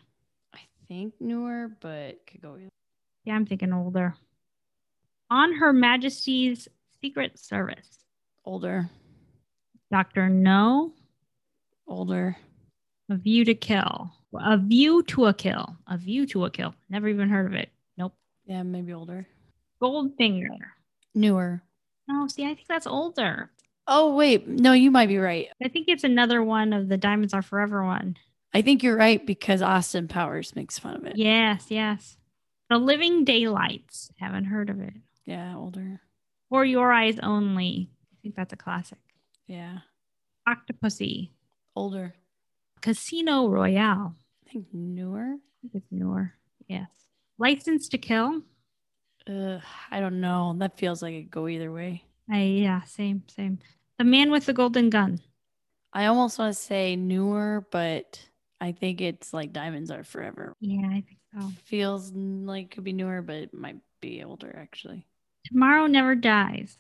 I 0.54 0.60
think 0.88 1.14
newer, 1.20 1.70
but 1.80 2.26
could 2.28 2.42
go 2.42 2.56
either. 2.56 2.70
Yeah, 3.26 3.36
I'm 3.36 3.46
thinking 3.46 3.74
older. 3.74 4.16
On 5.30 5.54
Her 5.54 5.74
Majesty's 5.74 6.68
Secret 7.04 7.38
Service. 7.38 8.00
Older. 8.46 8.90
Doctor 9.92 10.30
No. 10.30 10.94
Older. 11.86 12.38
A 13.10 13.16
View 13.18 13.44
to 13.44 13.54
Kill. 13.54 14.10
A 14.34 14.58
View 14.58 15.04
to 15.04 15.26
a 15.26 15.34
Kill. 15.34 15.76
A 15.86 15.98
View 15.98 16.26
to 16.28 16.46
a 16.46 16.50
Kill. 16.50 16.74
Never 16.90 17.10
even 17.10 17.28
heard 17.28 17.46
of 17.46 17.54
it. 17.56 17.70
Nope. 17.98 18.14
Yeah, 18.46 18.64
maybe 18.64 18.94
older. 18.94 19.28
Goldfinger. 19.82 20.48
Newer. 21.14 21.62
No, 22.08 22.28
see, 22.28 22.46
I 22.46 22.56
think 22.56 22.68
that's 22.70 22.88
older. 22.88 23.52
Oh, 23.86 24.16
wait. 24.16 24.48
No, 24.48 24.72
you 24.72 24.90
might 24.90 25.08
be 25.10 25.18
right. 25.18 25.50
I 25.62 25.68
think 25.68 25.90
it's 25.90 26.06
another 26.06 26.42
one 26.42 26.72
of 26.72 26.88
the 26.88 26.98
Diamonds 26.98 27.34
Are 27.34 27.42
Forever 27.42 27.84
one. 27.84 28.16
I 28.54 28.62
think 28.62 28.82
you're 28.82 28.96
right 28.96 29.26
because 29.26 29.62
Austin 29.62 30.08
Powers 30.08 30.56
makes 30.56 30.80
fun 30.80 30.96
of 30.96 31.06
it. 31.06 31.18
Yes, 31.18 31.66
yes. 31.68 32.16
The 32.70 32.78
Living 32.78 33.26
Daylights. 33.26 34.10
Haven't 34.20 34.46
heard 34.46 34.70
of 34.70 34.80
it. 34.80 34.94
Yeah, 35.26 35.58
older. 35.58 36.00
For 36.54 36.64
Your 36.64 36.94
Eyes 36.94 37.18
Only. 37.24 37.90
I 38.12 38.16
think 38.22 38.36
that's 38.36 38.54
a 38.54 38.56
classic. 38.56 39.00
Yeah. 39.48 39.80
Octopussy. 40.48 41.32
Older. 41.76 42.14
Casino 42.80 43.48
Royale. 43.48 44.14
I 44.46 44.52
think 44.52 44.68
newer. 44.72 45.34
I 45.34 45.58
think 45.62 45.74
it's 45.74 45.92
newer. 45.92 46.32
Yes. 46.68 46.92
License 47.40 47.90
to 47.90 47.98
Kill. 47.98 48.44
Ugh, 49.28 49.62
I 49.90 50.00
don't 50.00 50.22
know. 50.22 50.54
That 50.60 50.78
feels 50.78 51.02
like 51.02 51.16
it 51.16 51.32
go 51.32 51.48
either 51.48 51.72
way. 51.72 52.04
I 52.30 52.42
yeah, 52.42 52.84
same, 52.84 53.24
same. 53.36 53.58
The 53.98 54.04
Man 54.04 54.30
with 54.30 54.46
the 54.46 54.54
Golden 54.54 54.92
Gun. 54.92 55.22
I 55.92 56.06
almost 56.06 56.38
want 56.38 56.54
to 56.54 56.62
say 56.62 56.96
newer, 56.96 57.66
but 57.72 58.24
I 58.62 58.74
think 58.74 59.02
it's 59.02 59.34
like 59.34 59.54
Diamonds 59.54 59.90
Are 59.90 60.04
Forever. 60.04 60.56
Yeah, 60.62 60.88
I 60.88 61.02
think 61.02 61.18
so. 61.34 61.52
Feels 61.66 62.12
like 62.14 62.66
it 62.66 62.72
could 62.76 62.84
be 62.84 62.94
newer, 62.94 63.24
but 63.24 63.38
it 63.38 63.56
might 63.56 63.80
be 64.02 64.24
older 64.24 64.56
actually. 64.56 65.08
Tomorrow 65.46 65.88
Never 65.88 66.16
Dies. 66.16 66.78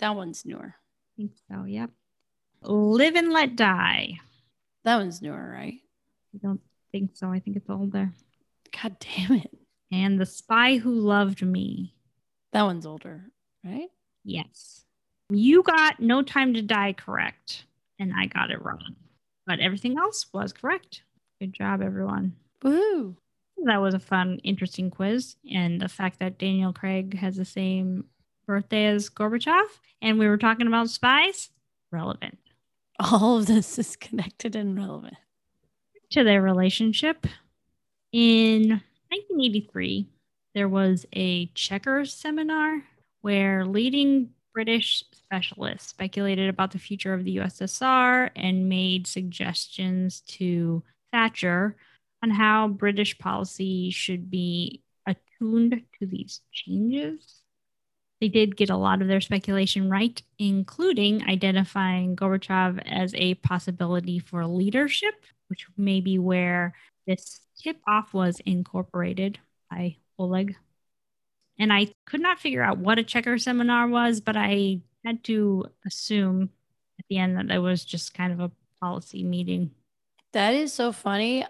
That 0.00 0.16
one's 0.16 0.44
newer. 0.44 0.74
I 0.74 1.10
think 1.16 1.32
so, 1.50 1.64
yep. 1.64 1.90
Live 2.62 3.14
and 3.14 3.32
Let 3.32 3.56
Die. 3.56 4.18
That 4.84 4.96
one's 4.96 5.22
newer, 5.22 5.50
right? 5.52 5.78
I 6.34 6.38
don't 6.42 6.60
think 6.92 7.12
so. 7.14 7.30
I 7.30 7.38
think 7.38 7.56
it's 7.56 7.70
older. 7.70 8.12
God 8.82 8.96
damn 9.00 9.32
it. 9.38 9.50
And 9.90 10.20
The 10.20 10.26
Spy 10.26 10.76
Who 10.76 10.92
Loved 10.92 11.42
Me. 11.42 11.94
That 12.52 12.62
one's 12.62 12.86
older, 12.86 13.22
right? 13.64 13.88
Yes. 14.24 14.84
You 15.30 15.62
got 15.62 16.00
No 16.00 16.22
Time 16.22 16.54
to 16.54 16.62
Die 16.62 16.92
correct, 16.94 17.64
and 17.98 18.12
I 18.16 18.26
got 18.26 18.50
it 18.50 18.62
wrong. 18.64 18.96
But 19.46 19.60
everything 19.60 19.98
else 19.98 20.26
was 20.32 20.52
correct. 20.52 21.02
Good 21.40 21.52
job, 21.52 21.82
everyone. 21.82 22.34
Woohoo. 22.62 23.16
That 23.64 23.80
was 23.80 23.94
a 23.94 23.98
fun, 23.98 24.38
interesting 24.44 24.90
quiz. 24.90 25.36
And 25.52 25.80
the 25.80 25.88
fact 25.88 26.20
that 26.20 26.38
Daniel 26.38 26.72
Craig 26.72 27.16
has 27.18 27.36
the 27.36 27.44
same 27.44 28.04
birthday 28.46 28.86
as 28.86 29.10
Gorbachev, 29.10 29.66
and 30.00 30.18
we 30.18 30.28
were 30.28 30.38
talking 30.38 30.66
about 30.68 30.88
spies, 30.88 31.50
relevant 31.90 32.38
All 33.00 33.38
of 33.38 33.46
this 33.46 33.78
is 33.78 33.96
connected 33.96 34.54
and 34.56 34.76
relevant. 34.76 35.16
to 36.10 36.24
their 36.24 36.42
relationship. 36.42 37.26
In 38.12 38.68
1983, 39.10 40.06
there 40.54 40.68
was 40.68 41.04
a 41.12 41.46
checker 41.54 42.04
seminar 42.04 42.82
where 43.20 43.66
leading 43.66 44.30
British 44.54 45.04
specialists 45.12 45.88
speculated 45.88 46.48
about 46.48 46.70
the 46.70 46.78
future 46.78 47.12
of 47.12 47.24
the 47.24 47.36
USSR 47.36 48.30
and 48.36 48.68
made 48.68 49.06
suggestions 49.06 50.20
to 50.28 50.82
Thatcher 51.12 51.76
on 52.22 52.30
how 52.30 52.68
British 52.68 53.18
policy 53.18 53.90
should 53.90 54.30
be 54.30 54.82
attuned 55.06 55.82
to 55.98 56.06
these 56.06 56.40
changes. 56.52 57.42
They 58.20 58.28
did 58.28 58.56
get 58.56 58.70
a 58.70 58.76
lot 58.76 59.02
of 59.02 59.08
their 59.08 59.20
speculation 59.20 59.90
right, 59.90 60.20
including 60.38 61.28
identifying 61.28 62.16
Gorbachev 62.16 62.82
as 62.86 63.12
a 63.14 63.34
possibility 63.34 64.18
for 64.18 64.46
leadership, 64.46 65.14
which 65.48 65.66
may 65.76 66.00
be 66.00 66.18
where 66.18 66.74
this 67.06 67.40
tip 67.62 67.78
off 67.86 68.14
was 68.14 68.40
incorporated 68.40 69.38
by 69.70 69.96
Oleg. 70.18 70.56
And 71.58 71.72
I 71.72 71.88
could 72.06 72.20
not 72.20 72.40
figure 72.40 72.62
out 72.62 72.78
what 72.78 72.98
a 72.98 73.04
checker 73.04 73.38
seminar 73.38 73.86
was, 73.86 74.20
but 74.20 74.36
I 74.36 74.80
had 75.04 75.22
to 75.24 75.66
assume 75.86 76.50
at 76.98 77.04
the 77.08 77.18
end 77.18 77.36
that 77.36 77.54
it 77.54 77.58
was 77.58 77.84
just 77.84 78.14
kind 78.14 78.32
of 78.32 78.40
a 78.40 78.50
policy 78.80 79.24
meeting. 79.24 79.70
That 80.32 80.54
is 80.54 80.72
so 80.72 80.92
funny. 80.92 81.44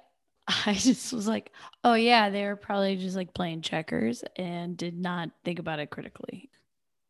I 0.48 0.74
just 0.78 1.12
was 1.12 1.26
like, 1.26 1.52
oh, 1.84 1.94
yeah, 1.94 2.30
they 2.30 2.44
were 2.44 2.56
probably 2.56 2.96
just 2.96 3.16
like 3.16 3.34
playing 3.34 3.62
checkers 3.62 4.24
and 4.36 4.76
did 4.76 4.98
not 4.98 5.30
think 5.44 5.58
about 5.58 5.78
it 5.78 5.90
critically. 5.90 6.50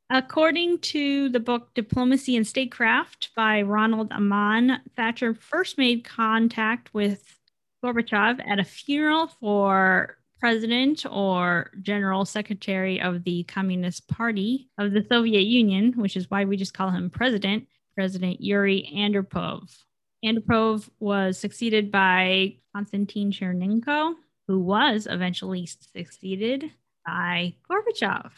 According 0.08 0.78
to 0.78 1.28
the 1.30 1.40
book 1.40 1.74
Diplomacy 1.74 2.36
and 2.36 2.46
Statecraft 2.46 3.30
by 3.34 3.62
Ronald 3.62 4.08
Amann, 4.12 4.80
Thatcher 4.94 5.34
first 5.34 5.78
made 5.78 6.04
contact 6.04 6.94
with 6.94 7.36
Gorbachev 7.84 8.40
at 8.48 8.60
a 8.60 8.64
funeral 8.64 9.26
for 9.26 10.18
president 10.38 11.04
or 11.10 11.72
general 11.82 12.24
secretary 12.24 13.00
of 13.00 13.24
the 13.24 13.42
Communist 13.44 14.06
Party 14.06 14.68
of 14.78 14.92
the 14.92 15.04
Soviet 15.10 15.40
Union, 15.40 15.92
which 15.96 16.16
is 16.16 16.30
why 16.30 16.44
we 16.44 16.56
just 16.56 16.74
call 16.74 16.90
him 16.90 17.10
president, 17.10 17.66
President 17.96 18.40
Yuri 18.40 18.88
Andropov. 18.94 19.76
Andropov 20.24 20.88
was 20.98 21.38
succeeded 21.38 21.90
by 21.90 22.56
Konstantin 22.74 23.30
Chernenko, 23.30 24.14
who 24.48 24.58
was 24.60 25.06
eventually 25.10 25.66
succeeded 25.66 26.70
by 27.06 27.54
Gorbachev. 27.70 28.30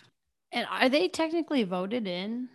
And 0.52 0.66
are 0.70 0.88
they 0.88 1.08
technically 1.08 1.64
voted 1.64 2.06
in? 2.06 2.48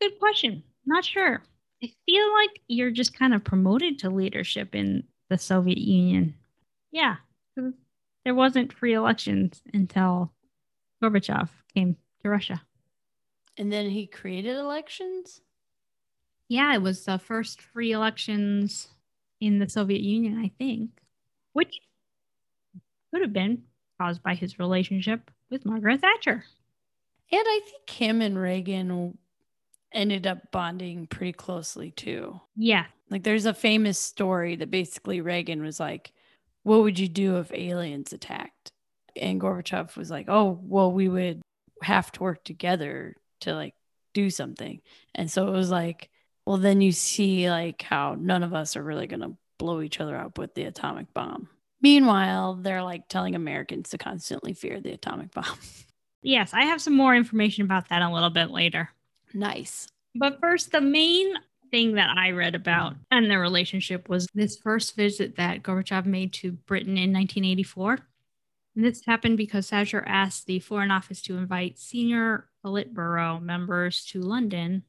Good 0.00 0.18
question. 0.18 0.62
Not 0.86 1.04
sure. 1.04 1.42
I 1.82 1.92
feel 2.06 2.32
like 2.34 2.60
you're 2.68 2.90
just 2.90 3.18
kind 3.18 3.34
of 3.34 3.44
promoted 3.44 3.98
to 4.00 4.10
leadership 4.10 4.74
in 4.74 5.04
the 5.30 5.38
Soviet 5.38 5.78
Union. 5.78 6.34
Yeah, 6.90 7.16
there 8.24 8.34
wasn't 8.34 8.72
free 8.72 8.94
elections 8.94 9.62
until 9.72 10.32
Gorbachev 11.02 11.48
came 11.74 11.96
to 12.22 12.28
Russia. 12.28 12.62
And 13.56 13.72
then 13.72 13.90
he 13.90 14.06
created 14.06 14.56
elections? 14.56 15.40
Yeah, 16.48 16.74
it 16.74 16.82
was 16.82 17.04
the 17.04 17.18
first 17.18 17.60
free 17.62 17.92
elections 17.92 18.88
in 19.40 19.58
the 19.58 19.68
Soviet 19.68 20.02
Union, 20.02 20.38
I 20.38 20.50
think, 20.58 20.90
which 21.52 21.80
could 23.12 23.22
have 23.22 23.32
been 23.32 23.62
caused 24.00 24.22
by 24.22 24.34
his 24.34 24.58
relationship 24.58 25.30
with 25.50 25.66
Margaret 25.66 26.00
Thatcher. 26.00 26.44
And 27.30 27.42
I 27.44 27.60
think 27.64 27.88
him 27.88 28.20
and 28.20 28.38
Reagan 28.38 29.16
ended 29.92 30.26
up 30.26 30.50
bonding 30.50 31.06
pretty 31.06 31.32
closely 31.32 31.90
too. 31.90 32.40
Yeah. 32.56 32.84
Like 33.10 33.22
there's 33.22 33.46
a 33.46 33.54
famous 33.54 33.98
story 33.98 34.56
that 34.56 34.70
basically 34.70 35.20
Reagan 35.20 35.62
was 35.62 35.80
like, 35.80 36.12
What 36.62 36.82
would 36.82 36.98
you 36.98 37.08
do 37.08 37.38
if 37.38 37.52
aliens 37.52 38.12
attacked? 38.12 38.70
And 39.16 39.40
Gorbachev 39.40 39.96
was 39.96 40.10
like, 40.10 40.26
Oh, 40.28 40.58
well, 40.62 40.92
we 40.92 41.08
would 41.08 41.42
have 41.82 42.12
to 42.12 42.22
work 42.22 42.44
together 42.44 43.16
to 43.40 43.54
like 43.54 43.74
do 44.14 44.30
something. 44.30 44.80
And 45.14 45.30
so 45.30 45.48
it 45.48 45.52
was 45.52 45.70
like, 45.70 46.10
well, 46.46 46.58
then 46.58 46.80
you 46.80 46.92
see 46.92 47.50
like 47.50 47.82
how 47.82 48.16
none 48.18 48.42
of 48.42 48.54
us 48.54 48.76
are 48.76 48.82
really 48.82 49.06
going 49.06 49.20
to 49.20 49.36
blow 49.58 49.80
each 49.80 50.00
other 50.00 50.16
up 50.16 50.38
with 50.38 50.54
the 50.54 50.64
atomic 50.64 51.12
bomb. 51.14 51.48
Meanwhile, 51.80 52.54
they're 52.62 52.82
like 52.82 53.08
telling 53.08 53.34
Americans 53.34 53.90
to 53.90 53.98
constantly 53.98 54.52
fear 54.52 54.80
the 54.80 54.92
atomic 54.92 55.32
bomb. 55.32 55.44
Yes, 56.24 56.54
I 56.54 56.66
have 56.66 56.80
some 56.80 56.94
more 56.94 57.16
information 57.16 57.64
about 57.64 57.88
that 57.88 58.00
a 58.00 58.08
little 58.08 58.30
bit 58.30 58.50
later. 58.52 58.88
Nice. 59.34 59.88
But 60.14 60.38
first, 60.40 60.70
the 60.70 60.80
main 60.80 61.34
thing 61.70 61.94
that 61.94 62.16
I 62.16 62.30
read 62.30 62.54
about 62.54 62.94
mm. 62.94 62.98
and 63.10 63.30
their 63.30 63.40
relationship 63.40 64.08
was 64.08 64.28
this 64.32 64.56
first 64.56 64.94
visit 64.94 65.36
that 65.36 65.62
Gorbachev 65.62 66.06
made 66.06 66.32
to 66.34 66.52
Britain 66.52 66.96
in 66.96 67.12
1984. 67.12 67.98
And 68.76 68.84
this 68.84 69.04
happened 69.04 69.36
because 69.36 69.68
Thatcher 69.68 70.04
asked 70.06 70.46
the 70.46 70.60
Foreign 70.60 70.90
Office 70.90 71.20
to 71.22 71.36
invite 71.36 71.78
senior 71.78 72.48
Politburo 72.64 73.42
members 73.42 74.04
to 74.06 74.20
London. 74.20 74.84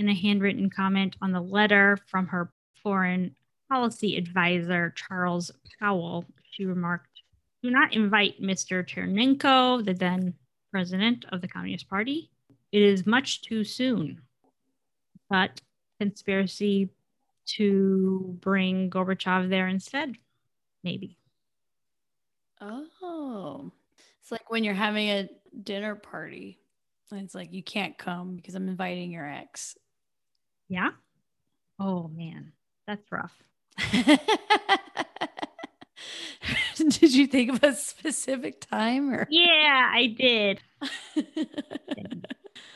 In 0.00 0.08
a 0.08 0.14
handwritten 0.14 0.70
comment 0.70 1.14
on 1.20 1.30
the 1.30 1.42
letter 1.42 1.98
from 2.06 2.26
her 2.28 2.50
foreign 2.82 3.36
policy 3.68 4.16
advisor, 4.16 4.94
Charles 4.96 5.50
Powell, 5.78 6.24
she 6.52 6.64
remarked, 6.64 7.20
Do 7.62 7.70
not 7.70 7.92
invite 7.92 8.40
Mr. 8.40 8.82
Chernenko, 8.82 9.84
the 9.84 9.92
then 9.92 10.32
president 10.70 11.26
of 11.32 11.42
the 11.42 11.48
Communist 11.48 11.86
Party. 11.86 12.30
It 12.72 12.80
is 12.80 13.04
much 13.04 13.42
too 13.42 13.62
soon. 13.62 14.22
But 15.28 15.60
conspiracy 16.00 16.88
to 17.56 18.38
bring 18.40 18.88
Gorbachev 18.88 19.50
there 19.50 19.68
instead, 19.68 20.16
maybe. 20.82 21.18
Oh, 22.58 23.70
it's 24.22 24.32
like 24.32 24.50
when 24.50 24.64
you're 24.64 24.72
having 24.72 25.10
a 25.10 25.28
dinner 25.62 25.94
party. 25.94 26.58
And 27.10 27.20
it's 27.20 27.34
like, 27.34 27.52
you 27.52 27.62
can't 27.62 27.98
come 27.98 28.36
because 28.36 28.54
I'm 28.54 28.68
inviting 28.68 29.10
your 29.10 29.28
ex. 29.28 29.76
Yeah. 30.70 30.90
Oh, 31.78 32.08
man. 32.08 32.52
That's 32.86 33.12
rough. 33.12 33.34
did 36.76 37.12
you 37.14 37.26
think 37.26 37.50
of 37.50 37.62
a 37.62 37.74
specific 37.74 38.60
time 38.60 39.10
or 39.10 39.26
yeah 39.30 39.90
i 39.92 40.06
did 40.06 40.60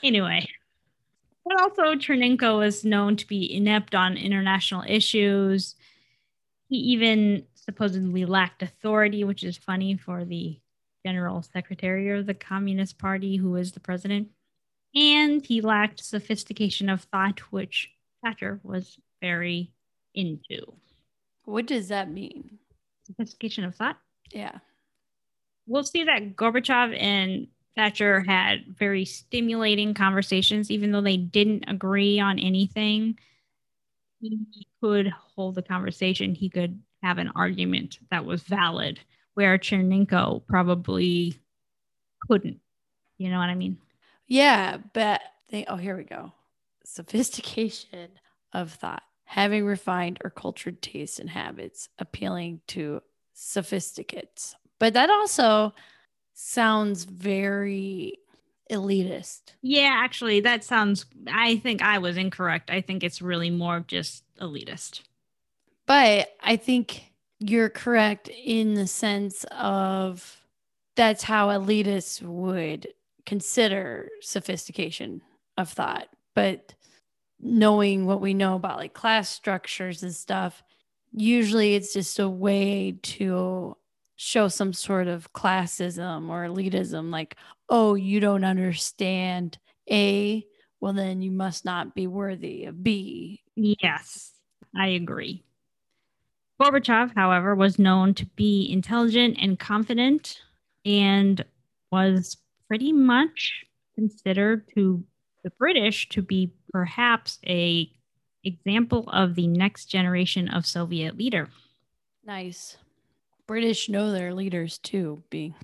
anyway 0.02 0.46
but 1.44 1.61
also 1.61 1.94
chernenko 1.94 2.59
was 2.59 2.85
known 2.85 3.16
to 3.16 3.26
be 3.26 3.52
inept 3.54 3.94
on 3.94 4.16
international 4.16 4.85
issues 4.87 5.74
he 6.68 6.76
even 6.76 7.44
supposedly 7.54 8.24
lacked 8.24 8.62
authority 8.62 9.24
which 9.24 9.42
is 9.42 9.57
funny 9.57 9.96
for 9.96 10.24
the 10.24 10.59
general 11.04 11.42
secretary 11.42 12.11
of 12.11 12.26
the 12.26 12.35
communist 12.35 12.98
party 12.98 13.37
who 13.37 13.57
is 13.57 13.72
the 13.72 13.80
president 13.80 14.28
and 14.94 15.44
he 15.44 15.61
lacked 15.61 16.04
sophistication 16.04 16.88
of 16.88 17.02
thought 17.02 17.40
which 17.52 17.90
thatcher 18.22 18.61
was 18.62 18.98
very 19.20 19.72
into 20.14 20.74
what 21.44 21.66
does 21.66 21.88
that 21.88 22.11
mean 22.11 22.59
sophistication 23.07 23.64
of 23.64 23.74
thought. 23.74 23.98
Yeah. 24.33 24.59
We'll 25.66 25.85
see 25.85 26.04
that 26.04 26.37
Gorbachev 26.37 26.96
and 26.98 27.48
Thatcher 27.76 28.20
had 28.20 28.76
very 28.78 29.04
stimulating 29.04 29.94
conversations, 29.94 30.70
even 30.70 30.92
though 30.92 31.00
they 31.00 31.16
didn't 31.16 31.64
agree 31.68 32.20
on 32.20 32.38
anything. 32.38 33.18
He 34.20 34.38
could 34.83 35.12
hold 35.35 35.54
the 35.54 35.62
conversation. 35.62 36.35
He 36.35 36.48
could 36.48 36.80
have 37.02 37.18
an 37.18 37.33
argument 37.35 37.98
that 38.11 38.24
was 38.24 38.42
valid, 38.42 39.00
where 39.35 39.59
Chernenko 39.59 40.46
probably 40.46 41.35
couldn't. 42.28 42.61
You 43.18 43.30
know 43.30 43.38
what 43.38 43.50
I 43.50 43.54
mean? 43.54 43.78
Yeah, 44.26 44.78
but 44.92 45.20
they, 45.50 45.64
oh, 45.66 45.76
here 45.76 45.96
we 45.96 46.04
go. 46.04 46.32
Sophistication 46.84 48.10
of 48.52 48.72
thought 48.72 49.02
having 49.24 49.64
refined 49.64 50.18
or 50.22 50.30
cultured 50.30 50.80
tastes 50.82 51.18
and 51.18 51.30
habits, 51.30 51.88
appealing 51.98 52.60
to 52.68 53.02
sophisticates. 53.34 54.54
But 54.78 54.94
that 54.94 55.10
also 55.10 55.74
sounds 56.34 57.04
very 57.04 58.18
elitist. 58.70 59.42
Yeah, 59.62 59.90
actually, 59.92 60.40
that 60.40 60.62
sounds, 60.62 61.06
I 61.26 61.56
think 61.56 61.82
I 61.82 61.98
was 61.98 62.16
incorrect. 62.16 62.70
I 62.70 62.80
think 62.80 63.02
it's 63.02 63.22
really 63.22 63.50
more 63.50 63.78
of 63.78 63.87
just 63.87 64.24
elitist. 64.40 65.02
But 65.87 66.28
I 66.40 66.56
think 66.56 67.12
you're 67.40 67.70
correct 67.70 68.28
in 68.28 68.74
the 68.74 68.87
sense 68.87 69.44
of 69.50 70.40
that's 70.96 71.24
how 71.24 71.48
elitists 71.48 72.22
would 72.22 72.88
consider 73.26 74.08
sophistication 74.20 75.22
of 75.56 75.70
thought. 75.70 76.08
But 76.34 76.74
knowing 77.40 78.06
what 78.06 78.20
we 78.20 78.34
know 78.34 78.54
about 78.54 78.78
like 78.78 78.94
class 78.94 79.28
structures 79.28 80.02
and 80.02 80.14
stuff, 80.14 80.62
usually 81.12 81.74
it's 81.74 81.92
just 81.92 82.18
a 82.18 82.28
way 82.28 82.98
to 83.02 83.76
show 84.16 84.48
some 84.48 84.72
sort 84.72 85.08
of 85.08 85.32
classism 85.32 86.28
or 86.28 86.44
elitism 86.44 87.10
like, 87.10 87.37
oh, 87.68 87.94
you 87.94 88.20
don't 88.20 88.44
understand 88.44 89.58
A, 89.90 90.44
well, 90.80 90.92
then 90.92 91.22
you 91.22 91.30
must 91.30 91.64
not 91.64 91.94
be 91.94 92.06
worthy 92.06 92.66
of 92.66 92.82
B. 92.82 93.42
Yes, 93.56 94.32
I 94.76 94.88
agree. 94.88 95.42
Gorbachev, 96.60 97.12
however, 97.14 97.54
was 97.54 97.78
known 97.78 98.14
to 98.14 98.26
be 98.37 98.70
intelligent 98.70 99.37
and 99.40 99.58
confident 99.58 100.40
and 100.84 101.44
was 101.90 102.37
pretty 102.68 102.92
much 102.92 103.64
considered 103.94 104.68
to 104.74 105.05
the 105.42 105.50
British 105.50 106.09
to 106.11 106.22
be 106.22 106.53
perhaps 106.72 107.38
a 107.46 107.90
example 108.44 109.09
of 109.09 109.35
the 109.35 109.46
next 109.46 109.87
generation 109.87 110.48
of 110.48 110.66
Soviet 110.66 111.16
leader. 111.16 111.48
Nice. 112.24 112.77
British 113.46 113.88
know 113.88 114.11
their 114.11 114.33
leaders 114.35 114.79
too, 114.79 115.22
being 115.31 115.55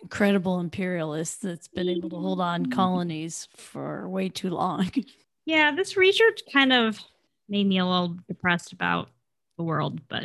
incredible 0.00 0.58
imperialists 0.60 1.36
that's 1.36 1.68
been 1.68 1.88
able 1.88 2.08
to 2.10 2.16
hold 2.16 2.40
on 2.40 2.62
mm-hmm. 2.62 2.72
colonies 2.72 3.48
for 3.56 4.08
way 4.08 4.28
too 4.28 4.50
long. 4.50 4.90
Yeah, 5.46 5.74
this 5.74 5.96
research 5.96 6.42
kind 6.52 6.72
of 6.72 7.00
made 7.48 7.66
me 7.66 7.78
a 7.78 7.84
little 7.84 8.16
depressed 8.28 8.72
about 8.72 9.08
the 9.56 9.64
world, 9.64 10.00
but 10.06 10.24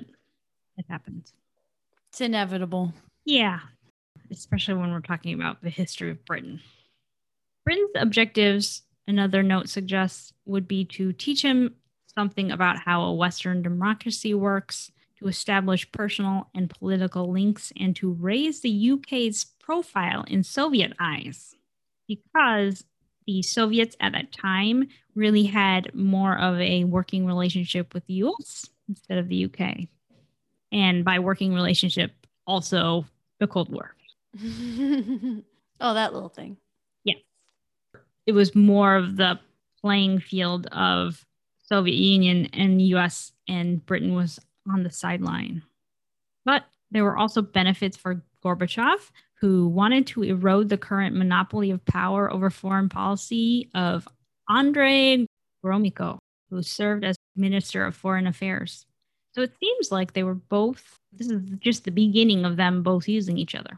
it 0.77 0.85
happens. 0.87 1.33
It's 2.09 2.21
inevitable. 2.21 2.93
Yeah, 3.23 3.59
especially 4.31 4.75
when 4.75 4.91
we're 4.91 4.99
talking 4.99 5.33
about 5.33 5.61
the 5.61 5.69
history 5.69 6.11
of 6.11 6.23
Britain. 6.25 6.61
Britain's 7.63 7.91
objectives, 7.95 8.83
another 9.07 9.43
note 9.43 9.69
suggests, 9.69 10.33
would 10.45 10.67
be 10.67 10.85
to 10.85 11.13
teach 11.13 11.41
him 11.41 11.75
something 12.13 12.51
about 12.51 12.79
how 12.79 13.01
a 13.01 13.13
Western 13.13 13.61
democracy 13.61 14.33
works, 14.33 14.91
to 15.19 15.27
establish 15.27 15.91
personal 15.91 16.49
and 16.53 16.69
political 16.69 17.31
links, 17.31 17.71
and 17.79 17.95
to 17.95 18.11
raise 18.13 18.61
the 18.61 18.91
UK's 18.91 19.45
profile 19.59 20.23
in 20.27 20.43
Soviet 20.43 20.93
eyes. 20.99 21.55
Because 22.07 22.83
the 23.25 23.41
Soviets 23.41 23.95
at 23.99 24.11
that 24.11 24.31
time 24.31 24.87
really 25.15 25.45
had 25.45 25.93
more 25.95 26.37
of 26.37 26.59
a 26.59 26.83
working 26.83 27.25
relationship 27.25 27.93
with 27.93 28.05
the 28.05 28.15
US 28.25 28.69
instead 28.87 29.17
of 29.17 29.29
the 29.29 29.45
UK. 29.45 29.87
And 30.71 31.03
by 31.03 31.19
working 31.19 31.53
relationship, 31.53 32.11
also 32.45 33.05
the 33.39 33.47
Cold 33.47 33.69
War. 33.69 33.95
oh, 35.81 35.93
that 35.93 36.13
little 36.13 36.29
thing. 36.29 36.57
Yeah. 37.03 37.15
It 38.25 38.33
was 38.33 38.55
more 38.55 38.95
of 38.95 39.17
the 39.17 39.39
playing 39.81 40.19
field 40.19 40.67
of 40.67 41.25
Soviet 41.63 41.95
Union 41.95 42.47
and 42.53 42.81
US 42.81 43.31
and 43.47 43.85
Britain 43.85 44.13
was 44.13 44.39
on 44.71 44.83
the 44.83 44.89
sideline. 44.89 45.63
But 46.43 46.65
there 46.91 47.03
were 47.03 47.17
also 47.17 47.41
benefits 47.41 47.97
for 47.97 48.23
Gorbachev 48.43 49.11
who 49.41 49.67
wanted 49.67 50.07
to 50.07 50.23
erode 50.23 50.69
the 50.69 50.77
current 50.77 51.15
monopoly 51.15 51.71
of 51.71 51.85
power 51.85 52.31
over 52.31 52.49
foreign 52.49 52.89
policy 52.89 53.69
of 53.73 54.07
Andrei 54.49 55.25
Gromyko, 55.63 56.17
who 56.49 56.61
served 56.61 57.03
as 57.03 57.15
Minister 57.35 57.85
of 57.85 57.95
Foreign 57.95 58.27
Affairs. 58.27 58.85
So 59.33 59.41
it 59.41 59.53
seems 59.59 59.91
like 59.91 60.13
they 60.13 60.23
were 60.23 60.35
both, 60.35 60.97
this 61.11 61.29
is 61.29 61.41
just 61.59 61.83
the 61.83 61.91
beginning 61.91 62.45
of 62.45 62.55
them 62.55 62.81
both 62.83 63.07
using 63.07 63.37
each 63.37 63.55
other. 63.55 63.77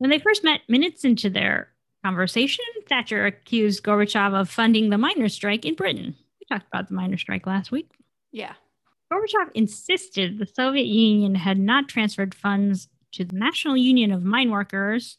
When 0.00 0.08
they 0.08 0.18
first 0.18 0.42
met 0.42 0.62
minutes 0.66 1.04
into 1.04 1.28
their 1.28 1.68
conversation, 2.02 2.64
Thatcher 2.88 3.26
accused 3.26 3.82
Gorbachev 3.82 4.32
of 4.32 4.48
funding 4.48 4.88
the 4.88 4.96
miners' 4.96 5.34
strike 5.34 5.66
in 5.66 5.74
Britain. 5.74 6.16
We 6.40 6.46
talked 6.48 6.66
about 6.68 6.88
the 6.88 6.94
miners' 6.94 7.20
strike 7.20 7.46
last 7.46 7.70
week. 7.70 7.90
Yeah. 8.32 8.54
Gorbachev 9.12 9.50
insisted 9.54 10.38
the 10.38 10.46
Soviet 10.46 10.86
Union 10.86 11.34
had 11.34 11.58
not 11.58 11.86
transferred 11.86 12.34
funds 12.34 12.88
to 13.12 13.26
the 13.26 13.36
National 13.36 13.76
Union 13.76 14.10
of 14.10 14.24
Mine 14.24 14.50
Workers, 14.50 15.18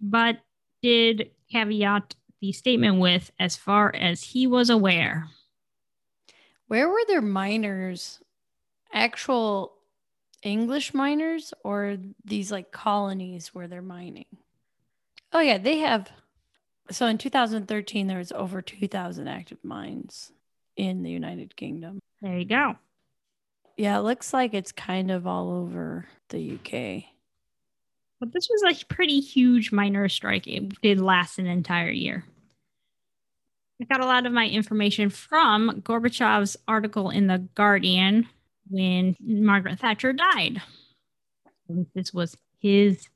but 0.00 0.40
did 0.82 1.30
caveat 1.52 2.16
the 2.40 2.50
statement 2.50 2.98
with 2.98 3.30
as 3.38 3.54
far 3.54 3.94
as 3.94 4.24
he 4.24 4.48
was 4.48 4.70
aware. 4.70 5.28
Where 6.66 6.88
were 6.88 7.04
their 7.06 7.22
miners? 7.22 8.18
Actual 8.92 9.75
English 10.46 10.94
miners 10.94 11.52
or 11.64 11.96
these 12.24 12.52
like 12.52 12.70
colonies 12.70 13.48
where 13.48 13.68
they're 13.68 13.82
mining? 13.82 14.26
Oh, 15.32 15.40
yeah, 15.40 15.58
they 15.58 15.78
have. 15.78 16.08
So 16.90 17.06
in 17.06 17.18
2013, 17.18 18.06
there 18.06 18.18
was 18.18 18.32
over 18.32 18.62
2,000 18.62 19.28
active 19.28 19.58
mines 19.64 20.32
in 20.76 21.02
the 21.02 21.10
United 21.10 21.56
Kingdom. 21.56 21.98
There 22.22 22.38
you 22.38 22.44
go. 22.44 22.76
Yeah, 23.76 23.98
it 23.98 24.02
looks 24.02 24.32
like 24.32 24.54
it's 24.54 24.72
kind 24.72 25.10
of 25.10 25.26
all 25.26 25.50
over 25.50 26.06
the 26.28 26.54
UK. 26.54 27.04
But 28.20 28.32
this 28.32 28.48
was 28.48 28.62
a 28.62 28.86
pretty 28.86 29.20
huge 29.20 29.72
miner 29.72 30.08
strike. 30.08 30.46
It 30.46 30.80
did 30.80 31.00
last 31.00 31.38
an 31.38 31.46
entire 31.46 31.90
year. 31.90 32.24
I 33.80 33.84
got 33.84 34.00
a 34.00 34.06
lot 34.06 34.24
of 34.24 34.32
my 34.32 34.48
information 34.48 35.10
from 35.10 35.82
Gorbachev's 35.82 36.56
article 36.66 37.10
in 37.10 37.26
The 37.26 37.46
Guardian 37.54 38.26
when 38.70 39.16
Margaret 39.20 39.78
Thatcher 39.78 40.12
died. 40.12 40.62
This 41.94 42.12
was 42.12 42.36
his 42.58 43.08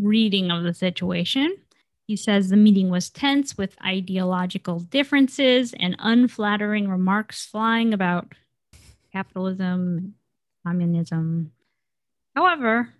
reading 0.00 0.50
of 0.50 0.62
the 0.62 0.74
situation. 0.74 1.56
He 2.06 2.16
says 2.16 2.48
the 2.48 2.56
meeting 2.56 2.90
was 2.90 3.08
tense 3.08 3.56
with 3.56 3.76
ideological 3.84 4.80
differences 4.80 5.74
and 5.78 5.96
unflattering 5.98 6.88
remarks 6.88 7.46
flying 7.46 7.94
about 7.94 8.34
capitalism, 9.12 10.14
communism. 10.66 11.52
However, 12.34 12.90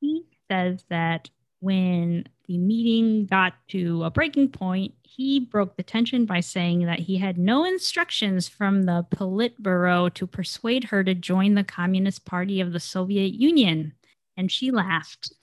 he 0.00 0.24
says 0.50 0.84
that 0.88 1.30
when 1.60 2.26
the 2.48 2.56
meeting 2.56 3.26
got 3.26 3.52
to 3.68 4.02
a 4.04 4.10
breaking 4.10 4.48
point, 4.48 4.94
he 5.02 5.38
broke 5.38 5.76
the 5.76 5.82
tension 5.82 6.24
by 6.24 6.40
saying 6.40 6.86
that 6.86 6.98
he 6.98 7.18
had 7.18 7.36
no 7.36 7.64
instructions 7.64 8.48
from 8.48 8.84
the 8.84 9.06
Politburo 9.10 10.12
to 10.14 10.26
persuade 10.26 10.84
her 10.84 11.04
to 11.04 11.14
join 11.14 11.54
the 11.54 11.62
Communist 11.62 12.24
Party 12.24 12.62
of 12.62 12.72
the 12.72 12.80
Soviet 12.80 13.34
Union. 13.34 13.92
And 14.36 14.50
she 14.50 14.70
laughed. 14.70 15.34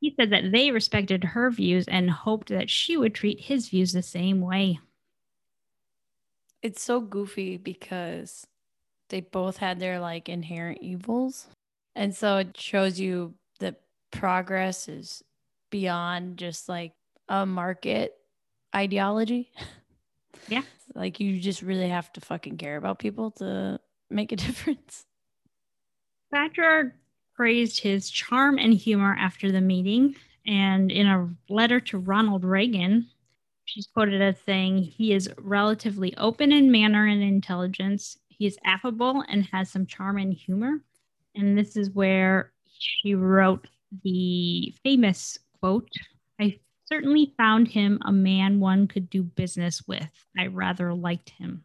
He 0.00 0.12
said 0.18 0.30
that 0.30 0.50
they 0.50 0.72
respected 0.72 1.22
her 1.22 1.50
views 1.50 1.86
and 1.86 2.10
hoped 2.10 2.48
that 2.48 2.68
she 2.68 2.96
would 2.96 3.14
treat 3.14 3.40
his 3.40 3.68
views 3.68 3.92
the 3.92 4.02
same 4.02 4.40
way. 4.40 4.80
It's 6.60 6.82
so 6.82 7.00
goofy 7.00 7.56
because 7.56 8.46
they 9.10 9.20
both 9.20 9.58
had 9.58 9.78
their 9.78 10.00
like 10.00 10.28
inherent 10.28 10.78
evils. 10.82 11.46
And 11.94 12.14
so 12.16 12.38
it 12.38 12.56
shows 12.58 12.98
you 12.98 13.34
that 13.60 13.82
progress 14.10 14.88
is 14.88 15.22
beyond 15.74 16.36
just 16.36 16.68
like 16.68 16.92
a 17.28 17.44
market 17.44 18.14
ideology. 18.74 19.50
Yeah. 20.48 20.62
like 20.94 21.20
you 21.20 21.40
just 21.40 21.62
really 21.62 21.88
have 21.88 22.12
to 22.12 22.20
fucking 22.20 22.58
care 22.58 22.76
about 22.76 22.98
people 22.98 23.30
to 23.38 23.80
make 24.10 24.30
a 24.30 24.36
difference. 24.46 25.06
Thatcher 26.30 26.94
praised 27.34 27.80
his 27.80 28.10
charm 28.10 28.58
and 28.58 28.74
humor 28.74 29.16
after 29.18 29.50
the 29.50 29.62
meeting. 29.62 30.16
And 30.46 30.92
in 30.92 31.06
a 31.06 31.30
letter 31.48 31.80
to 31.80 31.98
Ronald 31.98 32.44
Reagan, 32.44 33.08
she's 33.64 33.86
quoted 33.86 34.20
as 34.20 34.36
saying, 34.44 34.82
He 34.82 35.14
is 35.14 35.30
relatively 35.38 36.14
open 36.18 36.52
in 36.52 36.70
manner 36.70 37.06
and 37.06 37.22
intelligence. 37.22 38.18
He 38.28 38.44
is 38.46 38.58
affable 38.66 39.24
and 39.28 39.46
has 39.46 39.70
some 39.70 39.86
charm 39.86 40.18
and 40.18 40.34
humor. 40.34 40.80
And 41.34 41.56
this 41.56 41.74
is 41.74 41.88
where 41.90 42.52
she 42.78 43.14
wrote 43.14 43.66
the 44.02 44.74
famous 44.82 45.38
quote 45.64 45.88
I 46.38 46.58
certainly 46.84 47.32
found 47.38 47.68
him 47.68 47.98
a 48.04 48.12
man 48.12 48.60
one 48.60 48.86
could 48.86 49.08
do 49.08 49.22
business 49.22 49.82
with. 49.86 50.26
I 50.38 50.48
rather 50.48 50.92
liked 50.92 51.30
him. 51.30 51.64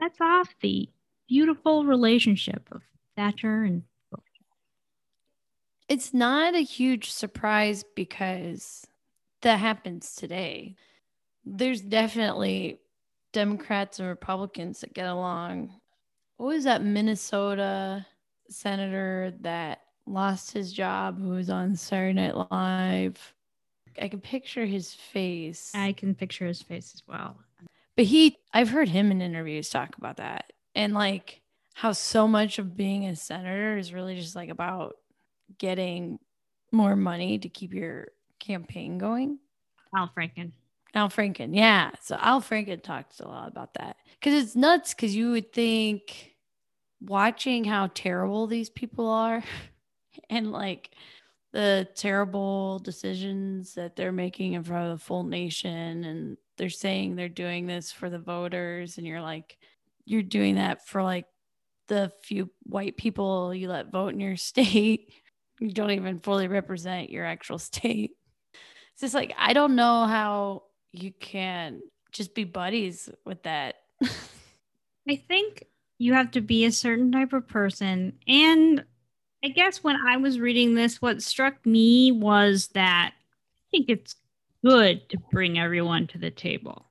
That's 0.00 0.20
off 0.20 0.52
the 0.60 0.88
beautiful 1.28 1.84
relationship 1.84 2.68
of 2.72 2.82
Thatcher 3.16 3.62
and 3.62 3.84
It's 5.88 6.12
not 6.12 6.56
a 6.56 6.64
huge 6.64 7.12
surprise 7.12 7.84
because 7.94 8.84
that 9.42 9.60
happens 9.60 10.16
today. 10.16 10.74
There's 11.44 11.80
definitely 11.80 12.80
Democrats 13.32 14.00
and 14.00 14.08
Republicans 14.08 14.80
that 14.80 14.94
get 14.94 15.06
along. 15.06 15.70
What 16.38 16.46
was 16.46 16.64
that 16.64 16.82
Minnesota 16.82 18.04
senator 18.48 19.32
that 19.42 19.83
lost 20.06 20.52
his 20.52 20.72
job 20.72 21.20
who 21.20 21.30
was 21.30 21.50
on 21.50 21.76
Saturday 21.76 22.14
Night 22.14 22.36
Live. 22.50 23.34
I 24.00 24.08
can 24.08 24.20
picture 24.20 24.66
his 24.66 24.92
face. 24.92 25.70
I 25.74 25.92
can 25.92 26.14
picture 26.14 26.46
his 26.46 26.62
face 26.62 26.92
as 26.94 27.02
well. 27.06 27.36
But 27.96 28.06
he, 28.06 28.36
I've 28.52 28.70
heard 28.70 28.88
him 28.88 29.10
in 29.10 29.22
interviews 29.22 29.70
talk 29.70 29.96
about 29.96 30.16
that 30.16 30.52
and 30.74 30.94
like 30.94 31.40
how 31.74 31.92
so 31.92 32.26
much 32.26 32.58
of 32.58 32.76
being 32.76 33.06
a 33.06 33.16
senator 33.16 33.76
is 33.76 33.92
really 33.92 34.16
just 34.16 34.34
like 34.36 34.48
about 34.48 34.96
getting 35.58 36.18
more 36.72 36.96
money 36.96 37.38
to 37.38 37.48
keep 37.48 37.72
your 37.72 38.08
campaign 38.40 38.98
going. 38.98 39.38
Al 39.96 40.10
Franken. 40.16 40.52
Al 40.94 41.08
Franken, 41.08 41.54
yeah. 41.54 41.90
So 42.00 42.16
Al 42.20 42.40
Franken 42.40 42.82
talks 42.82 43.20
a 43.20 43.26
lot 43.26 43.48
about 43.48 43.74
that 43.74 43.96
because 44.18 44.34
it's 44.34 44.56
nuts. 44.56 44.94
Because 44.94 45.14
you 45.14 45.32
would 45.32 45.52
think 45.52 46.34
watching 47.00 47.64
how 47.64 47.90
terrible 47.94 48.46
these 48.46 48.70
people 48.70 49.08
are 49.08 49.42
and 50.30 50.52
like 50.52 50.90
the 51.52 51.88
terrible 51.94 52.80
decisions 52.80 53.74
that 53.74 53.96
they're 53.96 54.12
making 54.12 54.54
in 54.54 54.64
front 54.64 54.90
of 54.90 54.98
the 54.98 55.04
full 55.04 55.22
nation 55.22 56.04
and 56.04 56.36
they're 56.56 56.68
saying 56.68 57.14
they're 57.14 57.28
doing 57.28 57.66
this 57.66 57.92
for 57.92 58.10
the 58.10 58.18
voters 58.18 58.98
and 58.98 59.06
you're 59.06 59.22
like 59.22 59.56
you're 60.04 60.22
doing 60.22 60.56
that 60.56 60.86
for 60.86 61.02
like 61.02 61.26
the 61.88 62.10
few 62.22 62.50
white 62.64 62.96
people 62.96 63.54
you 63.54 63.68
let 63.68 63.92
vote 63.92 64.12
in 64.12 64.20
your 64.20 64.36
state 64.38 65.12
you 65.60 65.70
don't 65.70 65.90
even 65.92 66.18
fully 66.20 66.48
represent 66.48 67.10
your 67.10 67.24
actual 67.24 67.58
state 67.60 68.12
It's 68.92 69.00
just 69.02 69.14
like 69.14 69.34
I 69.38 69.52
don't 69.52 69.76
know 69.76 70.06
how 70.06 70.64
you 70.92 71.12
can 71.12 71.80
just 72.12 72.34
be 72.34 72.44
buddies 72.44 73.08
with 73.24 73.42
that. 73.44 73.76
I 75.08 75.16
think 75.16 75.64
you 75.98 76.14
have 76.14 76.30
to 76.32 76.40
be 76.40 76.64
a 76.64 76.72
certain 76.72 77.12
type 77.12 77.32
of 77.32 77.48
person. 77.48 78.18
And 78.26 78.84
I 79.44 79.48
guess 79.48 79.84
when 79.84 79.96
I 79.96 80.16
was 80.16 80.40
reading 80.40 80.74
this, 80.74 81.02
what 81.02 81.22
struck 81.22 81.66
me 81.66 82.10
was 82.10 82.68
that 82.68 83.12
I 83.12 83.64
think 83.70 83.90
it's 83.90 84.16
good 84.64 85.06
to 85.10 85.18
bring 85.30 85.58
everyone 85.58 86.06
to 86.08 86.18
the 86.18 86.30
table. 86.30 86.86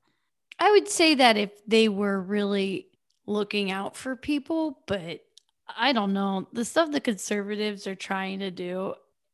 I 0.60 0.70
would 0.70 0.88
say 0.88 1.16
that 1.16 1.36
if 1.36 1.50
they 1.66 1.89
were 1.89 2.22
really 2.22 2.89
looking 3.26 3.72
out 3.72 3.98
for 3.98 4.16
people, 4.16 4.78
but 4.86 5.22
I 5.76 5.94
don't 5.94 6.13
know. 6.13 6.48
The 6.54 6.63
stuff 6.63 6.92
the 6.92 7.00
conservatives 7.00 7.88
are 7.88 7.96
trying 7.96 8.38
to 8.39 8.52
do, 8.52 8.94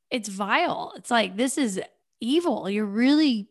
it's 0.09 0.29
vile. 0.29 0.93
It's 0.95 1.11
like 1.11 1.35
this 1.35 1.57
is 1.57 1.81
evil. 2.21 2.69
You're 2.69 2.85
really 2.85 3.49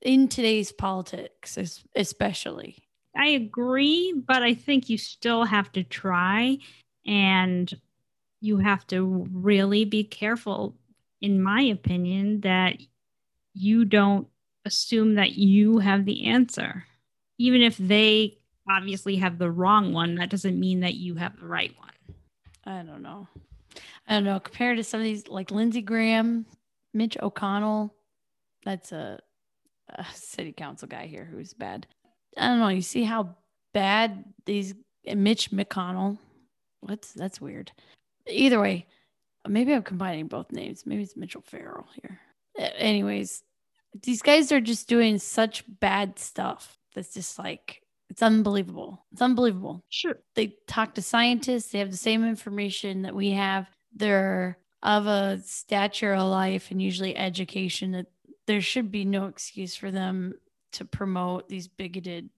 in 0.00 0.28
today's 0.28 0.70
politics, 0.70 1.58
especially. 1.96 2.76
I 3.16 3.30
agree, 3.30 4.14
but 4.24 4.44
I 4.44 4.54
think 4.54 4.88
you 4.88 4.98
still 4.98 5.44
have 5.44 5.72
to 5.72 5.82
try 5.82 6.58
and 7.04 7.74
you 8.40 8.58
have 8.58 8.86
to 8.88 9.26
really 9.32 9.84
be 9.84 10.04
careful, 10.04 10.74
in 11.20 11.42
my 11.42 11.62
opinion, 11.62 12.40
that 12.40 12.76
you 13.54 13.84
don't 13.84 14.26
assume 14.64 15.14
that 15.14 15.32
you 15.32 15.78
have 15.78 16.04
the 16.04 16.26
answer. 16.26 16.84
Even 17.38 17.62
if 17.62 17.76
they 17.76 18.38
obviously 18.68 19.16
have 19.16 19.38
the 19.38 19.50
wrong 19.50 19.92
one, 19.92 20.16
that 20.16 20.30
doesn't 20.30 20.58
mean 20.58 20.80
that 20.80 20.94
you 20.94 21.14
have 21.16 21.38
the 21.38 21.46
right 21.46 21.74
one. 21.78 22.16
I 22.64 22.82
don't 22.82 23.02
know. 23.02 23.28
I 24.06 24.14
don't 24.14 24.24
know. 24.24 24.40
Compared 24.40 24.76
to 24.76 24.84
some 24.84 25.00
of 25.00 25.04
these, 25.04 25.28
like 25.28 25.50
Lindsey 25.50 25.82
Graham, 25.82 26.46
Mitch 26.92 27.16
O'Connell, 27.20 27.94
that's 28.64 28.92
a, 28.92 29.18
a 29.88 30.04
city 30.14 30.52
council 30.52 30.88
guy 30.88 31.06
here 31.06 31.24
who's 31.24 31.54
bad. 31.54 31.86
I 32.36 32.48
don't 32.48 32.60
know. 32.60 32.68
You 32.68 32.82
see 32.82 33.04
how 33.04 33.36
bad 33.72 34.24
these 34.46 34.74
Mitch 35.06 35.50
McConnell. 35.50 36.18
What's 36.80 37.12
that's 37.12 37.40
weird. 37.40 37.72
Either 38.30 38.60
way, 38.60 38.86
maybe 39.48 39.72
I'm 39.72 39.82
combining 39.82 40.28
both 40.28 40.52
names. 40.52 40.84
Maybe 40.86 41.02
it's 41.02 41.16
Mitch 41.16 41.36
O'Farrell 41.36 41.86
here. 42.00 42.20
Anyways, 42.58 43.42
these 44.02 44.22
guys 44.22 44.52
are 44.52 44.60
just 44.60 44.88
doing 44.88 45.18
such 45.18 45.64
bad 45.80 46.18
stuff. 46.18 46.78
That's 46.94 47.14
just 47.14 47.38
like 47.38 47.82
it's 48.08 48.22
unbelievable. 48.22 49.04
It's 49.12 49.22
unbelievable. 49.22 49.84
Sure. 49.88 50.16
They 50.34 50.56
talk 50.66 50.94
to 50.94 51.02
scientists, 51.02 51.70
they 51.70 51.78
have 51.78 51.90
the 51.90 51.96
same 51.96 52.24
information 52.24 53.02
that 53.02 53.14
we 53.14 53.30
have. 53.30 53.68
They're 53.94 54.58
of 54.82 55.06
a 55.06 55.40
stature 55.44 56.14
of 56.14 56.28
life 56.28 56.70
and 56.70 56.80
usually 56.80 57.16
education 57.16 57.92
that 57.92 58.06
there 58.46 58.60
should 58.60 58.90
be 58.90 59.04
no 59.04 59.26
excuse 59.26 59.76
for 59.76 59.90
them 59.90 60.32
to 60.72 60.84
promote 60.84 61.48
these 61.48 61.68
bigoted, 61.68 62.30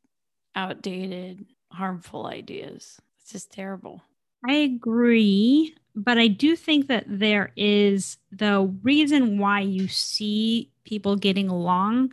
outdated, 0.54 1.46
harmful 1.70 2.26
ideas. 2.26 3.00
It's 3.20 3.32
just 3.32 3.52
terrible. 3.52 4.02
I 4.46 4.54
agree, 4.54 5.74
but 5.94 6.18
I 6.18 6.28
do 6.28 6.56
think 6.56 6.88
that 6.88 7.04
there 7.06 7.52
is 7.56 8.18
the 8.32 8.62
reason 8.82 9.38
why 9.38 9.60
you 9.60 9.88
see 9.88 10.70
people 10.84 11.16
getting 11.16 11.48
along 11.48 12.12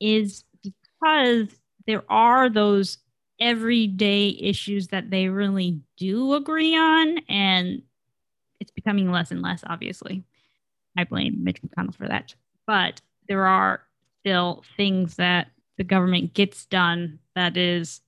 is 0.00 0.44
because 0.62 1.48
there 1.86 2.04
are 2.10 2.48
those 2.50 2.98
everyday 3.40 4.28
issues 4.40 4.88
that 4.88 5.10
they 5.10 5.28
really 5.28 5.80
do 5.96 6.34
agree 6.34 6.76
on, 6.76 7.18
and 7.28 7.82
it's 8.60 8.72
becoming 8.72 9.10
less 9.10 9.30
and 9.30 9.42
less, 9.42 9.62
obviously. 9.66 10.24
I 10.96 11.04
blame 11.04 11.42
Mitch 11.44 11.60
McConnell 11.62 11.94
for 11.94 12.08
that. 12.08 12.34
But 12.66 13.00
there 13.28 13.46
are 13.46 13.82
still 14.20 14.64
things 14.76 15.16
that 15.16 15.48
the 15.76 15.84
government 15.84 16.34
gets 16.34 16.66
done 16.66 17.18
that 17.34 17.56
is 17.56 18.00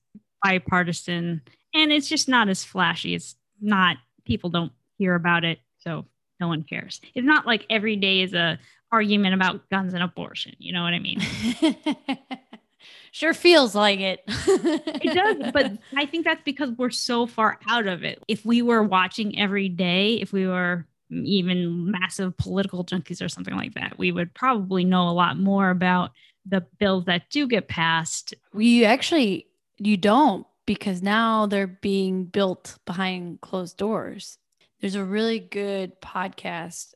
bipartisan 0.43 1.41
and 1.73 1.91
it's 1.91 2.07
just 2.09 2.29
not 2.29 2.49
as 2.49 2.63
flashy. 2.63 3.15
It's 3.15 3.35
not, 3.61 3.97
people 4.25 4.49
don't 4.49 4.71
hear 4.97 5.15
about 5.15 5.43
it. 5.43 5.59
So 5.79 6.05
no 6.39 6.47
one 6.47 6.63
cares. 6.63 7.01
It's 7.15 7.25
not 7.25 7.45
like 7.45 7.65
every 7.69 7.95
day 7.95 8.21
is 8.21 8.33
a 8.33 8.59
argument 8.91 9.33
about 9.33 9.69
guns 9.69 9.93
and 9.93 10.03
abortion. 10.03 10.55
You 10.59 10.73
know 10.73 10.83
what 10.83 10.93
I 10.93 10.99
mean? 10.99 11.19
sure 13.11 13.33
feels 13.33 13.75
like 13.75 13.99
it. 13.99 14.23
it 14.27 15.13
does, 15.13 15.51
but 15.51 15.71
I 15.95 16.05
think 16.05 16.25
that's 16.25 16.41
because 16.43 16.71
we're 16.77 16.89
so 16.89 17.25
far 17.25 17.59
out 17.67 17.87
of 17.87 18.03
it. 18.03 18.23
If 18.27 18.45
we 18.45 18.61
were 18.61 18.83
watching 18.83 19.39
every 19.39 19.69
day, 19.69 20.15
if 20.15 20.31
we 20.31 20.47
were 20.47 20.85
even 21.09 21.91
massive 21.91 22.35
political 22.37 22.83
junkies 22.83 23.23
or 23.23 23.29
something 23.29 23.55
like 23.55 23.73
that, 23.75 23.97
we 23.97 24.11
would 24.11 24.33
probably 24.33 24.83
know 24.83 25.09
a 25.09 25.11
lot 25.11 25.37
more 25.37 25.69
about 25.69 26.11
the 26.45 26.61
bills 26.79 27.05
that 27.05 27.29
do 27.29 27.47
get 27.47 27.67
passed. 27.67 28.33
We 28.53 28.85
actually 28.85 29.47
you 29.79 29.97
don't 29.97 30.45
because 30.67 31.01
now 31.01 31.47
they're 31.47 31.65
being 31.65 32.25
built 32.25 32.77
behind 32.85 33.41
closed 33.41 33.77
doors. 33.77 34.37
There's 34.79 34.93
a 34.93 35.03
really 35.03 35.39
good 35.39 35.99
podcast. 35.99 36.93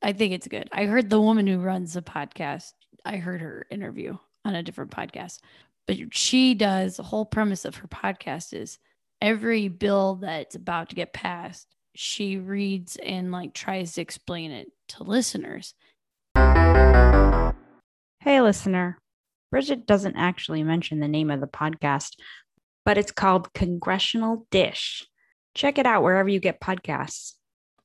I 0.00 0.12
think 0.12 0.32
it's 0.32 0.46
good. 0.46 0.68
I 0.70 0.84
heard 0.84 1.10
the 1.10 1.20
woman 1.20 1.48
who 1.48 1.58
runs 1.58 1.94
the 1.94 2.02
podcast. 2.02 2.70
I 3.04 3.16
heard 3.16 3.40
her 3.40 3.66
interview 3.68 4.16
on 4.44 4.54
a 4.54 4.62
different 4.62 4.92
podcast. 4.92 5.40
But 5.88 6.14
she 6.14 6.54
does 6.54 6.96
the 6.98 7.02
whole 7.02 7.24
premise 7.24 7.64
of 7.64 7.76
her 7.76 7.88
podcast 7.88 8.52
is 8.52 8.78
every 9.20 9.68
bill 9.68 10.16
that's 10.16 10.54
about 10.54 10.90
to 10.90 10.94
get 10.94 11.12
passed, 11.12 11.74
she 11.94 12.36
reads 12.36 12.96
and 12.96 13.32
like 13.32 13.54
tries 13.54 13.94
to 13.94 14.02
explain 14.02 14.50
it 14.50 14.68
to 14.88 15.02
listeners. 15.02 15.74
Hey, 18.20 18.42
listener. 18.42 18.98
Bridget 19.50 19.86
doesn't 19.86 20.16
actually 20.16 20.62
mention 20.64 21.00
the 21.00 21.08
name 21.08 21.30
of 21.30 21.40
the 21.40 21.46
podcast, 21.46 22.16
but 22.86 22.96
it's 22.96 23.10
called 23.10 23.52
Congressional 23.52 24.46
Dish. 24.52 25.04
Check 25.54 25.76
it 25.76 25.86
out 25.86 26.04
wherever 26.04 26.28
you 26.28 26.38
get 26.38 26.60
podcasts. 26.60 27.32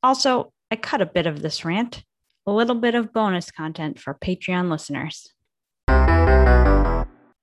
Also, 0.04 0.54
I 0.70 0.76
cut 0.76 1.02
a 1.02 1.08
bit 1.08 1.26
of 1.26 1.42
this 1.42 1.66
rant, 1.66 2.04
a 2.46 2.52
little 2.52 2.76
bit 2.76 2.94
of 2.94 3.12
bonus 3.12 3.50
content 3.50 4.00
for 4.00 4.14
Patreon 4.14 4.70
listeners. 4.70 5.34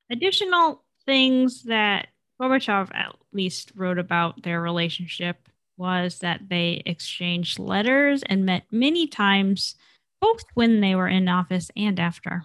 Additional 0.09 0.85
things 1.05 1.65
that 1.65 2.07
Gorbachev 2.41 2.95
at 2.95 3.17
least 3.33 3.73
wrote 3.75 3.99
about 3.99 4.45
their 4.45 4.63
relationship 4.63 5.49
was 5.77 6.21
that 6.21 6.49
they 6.49 6.83
exchanged 6.87 7.59
letters 7.59 8.23
and 8.23 8.47
met 8.47 8.63
many 8.71 9.09
times, 9.09 9.75
both 10.21 10.45
when 10.55 10.81
they 10.81 10.95
were 10.95 11.09
in 11.09 11.29
office 11.29 11.73
and 11.77 11.99
after. 11.99 12.45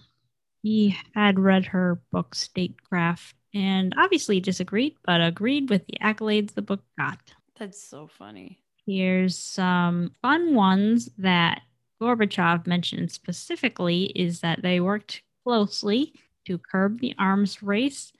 He 0.63 0.97
had 1.13 1.39
read 1.39 1.67
her 1.67 2.01
book, 2.11 2.33
Statecraft, 2.33 3.35
and 3.53 3.93
obviously 3.97 4.39
disagreed, 4.39 4.95
but 5.05 5.21
agreed 5.21 5.69
with 5.69 5.85
the 5.85 5.97
accolades 6.01 6.53
the 6.53 6.61
book 6.61 6.81
got. 6.97 7.19
That's 7.57 7.81
so 7.81 8.07
funny. 8.07 8.59
Here's 8.85 9.37
some 9.37 10.11
fun 10.21 10.55
ones 10.55 11.09
that 11.17 11.61
Gorbachev 12.01 12.67
mentioned 12.67 13.11
specifically 13.11 14.05
is 14.15 14.41
that 14.41 14.61
they 14.61 14.79
worked 14.79 15.21
closely 15.43 16.13
to 16.45 16.57
curb 16.57 16.99
the 16.99 17.15
arms 17.17 17.63
race 17.63 18.11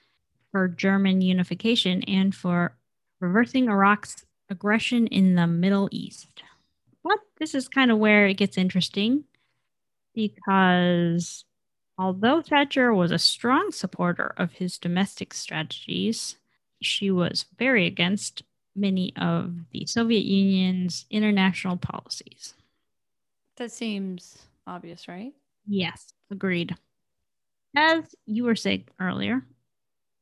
for 0.52 0.68
German 0.68 1.22
unification 1.22 2.04
and 2.04 2.34
for 2.34 2.76
reversing 3.20 3.68
Iraq's 3.70 4.26
aggression 4.50 5.08
in 5.08 5.36
the 5.36 5.48
Middle 5.48 5.90
East. 5.92 6.44
But 7.04 7.20
this 7.40 7.56
is 7.56 7.68
kind 7.68 7.92
of 7.92 7.98
where 7.98 8.28
it 8.28 8.36
gets 8.36 8.58
interesting 8.58 9.26
because 10.14 11.44
although 11.98 12.42
Thatcher 12.42 12.94
was 12.94 13.12
a 13.12 13.20
strong 13.20 13.72
supporter 13.72 14.34
of 14.38 14.54
his 14.54 14.78
domestic 14.78 15.34
strategies, 15.34 16.38
she 16.82 17.12
was 17.12 17.46
very 17.58 17.86
against 17.86 18.44
many 18.76 19.14
of 19.16 19.54
the 19.72 19.86
Soviet 19.86 20.26
Union's 20.26 21.06
international 21.10 21.78
policies. 21.78 22.54
That 23.58 23.72
seems 23.72 24.38
obvious, 24.66 25.08
right? 25.08 25.34
Yes, 25.68 26.14
agreed 26.32 26.76
as 27.76 28.16
you 28.26 28.44
were 28.44 28.56
saying 28.56 28.86
earlier, 29.00 29.44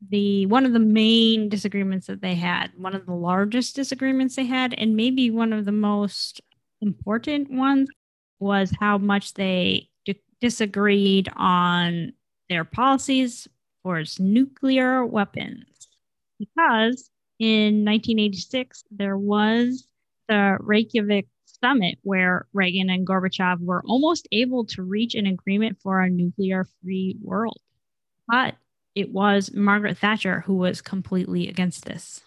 the 0.09 0.45
one 0.47 0.65
of 0.65 0.73
the 0.73 0.79
main 0.79 1.49
disagreements 1.49 2.07
that 2.07 2.21
they 2.21 2.35
had, 2.35 2.71
one 2.77 2.95
of 2.95 3.05
the 3.05 3.13
largest 3.13 3.75
disagreements 3.75 4.35
they 4.35 4.45
had, 4.45 4.73
and 4.73 4.95
maybe 4.95 5.29
one 5.29 5.53
of 5.53 5.65
the 5.65 5.71
most 5.71 6.41
important 6.81 7.51
ones 7.51 7.89
was 8.39 8.73
how 8.79 8.97
much 8.97 9.33
they 9.35 9.89
disagreed 10.41 11.29
on 11.35 12.13
their 12.49 12.65
policies 12.65 13.47
towards 13.83 14.19
nuclear 14.19 15.05
weapons. 15.05 15.65
Because 16.39 17.09
in 17.39 17.85
1986, 17.85 18.83
there 18.91 19.17
was 19.17 19.87
the 20.27 20.57
Reykjavik 20.59 21.27
summit 21.45 21.99
where 22.01 22.47
Reagan 22.53 22.89
and 22.89 23.05
Gorbachev 23.05 23.59
were 23.59 23.83
almost 23.85 24.27
able 24.31 24.65
to 24.65 24.81
reach 24.81 25.15
an 25.15 25.27
agreement 25.27 25.77
for 25.81 26.01
a 26.01 26.09
nuclear 26.09 26.67
free 26.81 27.15
world. 27.21 27.59
But 28.27 28.55
it 28.95 29.11
was 29.11 29.53
Margaret 29.53 29.97
Thatcher 29.97 30.41
who 30.41 30.55
was 30.55 30.81
completely 30.81 31.47
against 31.47 31.85
this. 31.85 32.21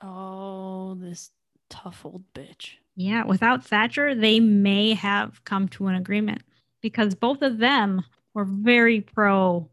Oh, 0.00 0.94
this 0.94 1.30
tough 1.68 2.04
old 2.04 2.22
bitch. 2.34 2.74
Yeah, 2.94 3.24
without 3.24 3.64
Thatcher, 3.64 4.14
they 4.14 4.38
may 4.40 4.94
have 4.94 5.44
come 5.44 5.68
to 5.70 5.86
an 5.86 5.94
agreement 5.94 6.42
because 6.82 7.14
both 7.14 7.42
of 7.42 7.58
them 7.58 8.04
were 8.34 8.44
very 8.44 9.00
pro 9.00 9.68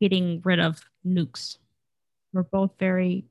getting 0.00 0.40
rid 0.44 0.60
of 0.60 0.84
nukes. 1.06 1.58
We're 2.32 2.42
both 2.44 2.72
very 2.78 3.24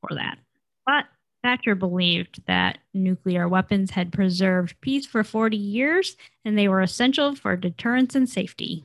for 0.00 0.14
that. 0.14 0.38
But 0.84 1.04
Thatcher 1.42 1.74
believed 1.74 2.42
that 2.46 2.78
nuclear 2.92 3.48
weapons 3.48 3.90
had 3.90 4.12
preserved 4.12 4.80
peace 4.80 5.06
for 5.06 5.22
40 5.22 5.56
years 5.56 6.16
and 6.44 6.58
they 6.58 6.68
were 6.68 6.80
essential 6.80 7.34
for 7.34 7.56
deterrence 7.56 8.14
and 8.14 8.28
safety. 8.28 8.82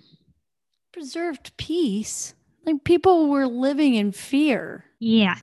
Preserved 0.92 1.56
peace? 1.58 2.36
Like 2.66 2.84
people 2.84 3.30
were 3.30 3.48
living 3.48 3.96
in 3.96 4.12
fear. 4.12 4.86
Yeah. 5.00 5.36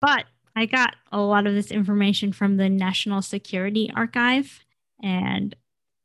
But 0.00 0.24
I 0.56 0.66
got 0.66 0.96
a 1.12 1.20
lot 1.20 1.46
of 1.46 1.54
this 1.54 1.70
information 1.70 2.32
from 2.32 2.56
the 2.56 2.68
National 2.68 3.22
Security 3.22 3.90
Archive. 3.94 4.64
And 5.02 5.54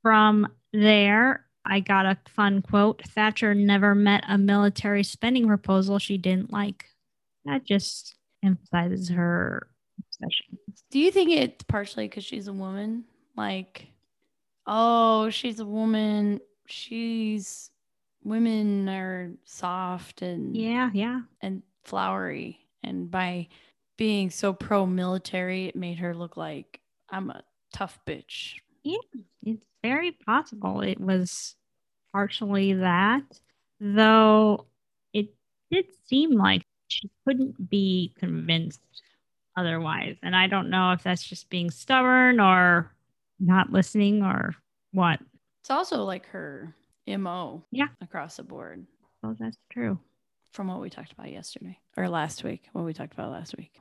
from 0.02 0.52
there, 0.74 1.46
I 1.66 1.80
got 1.82 2.06
a 2.06 2.18
fun 2.28 2.62
quote 2.62 3.04
Thatcher 3.08 3.54
never 3.54 3.94
met 3.96 4.24
a 4.28 4.38
military 4.38 5.04
spending 5.04 5.48
proposal 5.48 6.00
she 6.00 6.18
didn't 6.18 6.52
like. 6.52 6.86
That 7.46 7.66
just 7.66 8.16
emphasizes 8.44 9.10
her 9.10 9.68
obsessions. 10.00 10.84
Do 10.92 11.00
you 11.00 11.12
think 11.12 11.32
it's 11.32 11.64
partially 11.64 12.08
because 12.08 12.24
she's 12.24 12.48
a 12.48 12.54
woman? 12.54 13.06
Like, 13.36 13.88
oh, 14.66 15.30
she's 15.30 15.60
a 15.60 15.66
woman. 15.66 16.40
She's 16.68 17.72
women 18.24 18.88
are 18.90 19.32
soft 19.46 20.22
and 20.22 20.56
Yeah, 20.56 20.90
yeah. 20.94 21.22
and 21.42 21.64
flowery, 21.84 22.60
and 22.84 23.10
by 23.10 23.48
being 23.98 24.30
so 24.30 24.54
pro 24.54 24.86
military, 24.86 25.68
it 25.68 25.76
made 25.76 26.00
her 26.00 26.14
look 26.16 26.38
like 26.38 26.80
I'm 27.10 27.30
a 27.30 27.44
tough 27.74 28.00
bitch. 28.06 28.56
Yeah, 28.84 28.98
it's 29.44 29.66
very 29.84 30.12
possible 30.12 30.82
it 30.82 31.00
was 31.00 31.56
partially 32.14 32.74
that, 32.74 33.24
though 33.80 34.66
it 35.14 35.34
did 35.72 35.86
seem 36.06 36.32
like 36.32 36.64
she 36.88 37.10
couldn't 37.28 37.70
be 37.70 38.14
convinced 38.18 38.82
otherwise. 39.56 40.18
And 40.24 40.36
I 40.36 40.48
don't 40.48 40.70
know 40.70 40.92
if 40.94 41.04
that's 41.04 41.24
just 41.24 41.50
being 41.50 41.70
stubborn 41.72 42.40
or 42.40 42.92
not 43.40 43.72
listening 43.72 44.24
or 44.24 44.56
what. 44.92 45.20
It's 45.62 45.70
also 45.70 46.04
like 46.04 46.26
her 46.28 46.74
MO 47.08 47.64
Yeah. 47.72 47.88
across 48.02 48.38
the 48.38 48.44
board 48.44 48.86
Well, 49.22 49.36
that's 49.40 49.58
true. 49.72 50.00
from 50.52 50.68
what 50.68 50.82
we 50.82 50.90
talked 50.90 51.12
about 51.12 51.32
yesterday 51.32 51.78
or 51.98 52.10
last 52.10 52.44
week, 52.44 52.68
what 52.74 52.86
we 52.86 52.94
talked 52.94 53.14
about 53.14 53.32
last 53.32 53.56
week. 53.58 53.80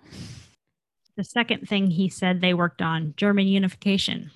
The 1.17 1.25
second 1.25 1.69
thing 1.69 1.91
he 1.91 2.09
said 2.09 2.41
they 2.41 2.55
worked 2.55 2.83
on 2.83 3.15
German 3.17 3.49
unification. 3.49 4.31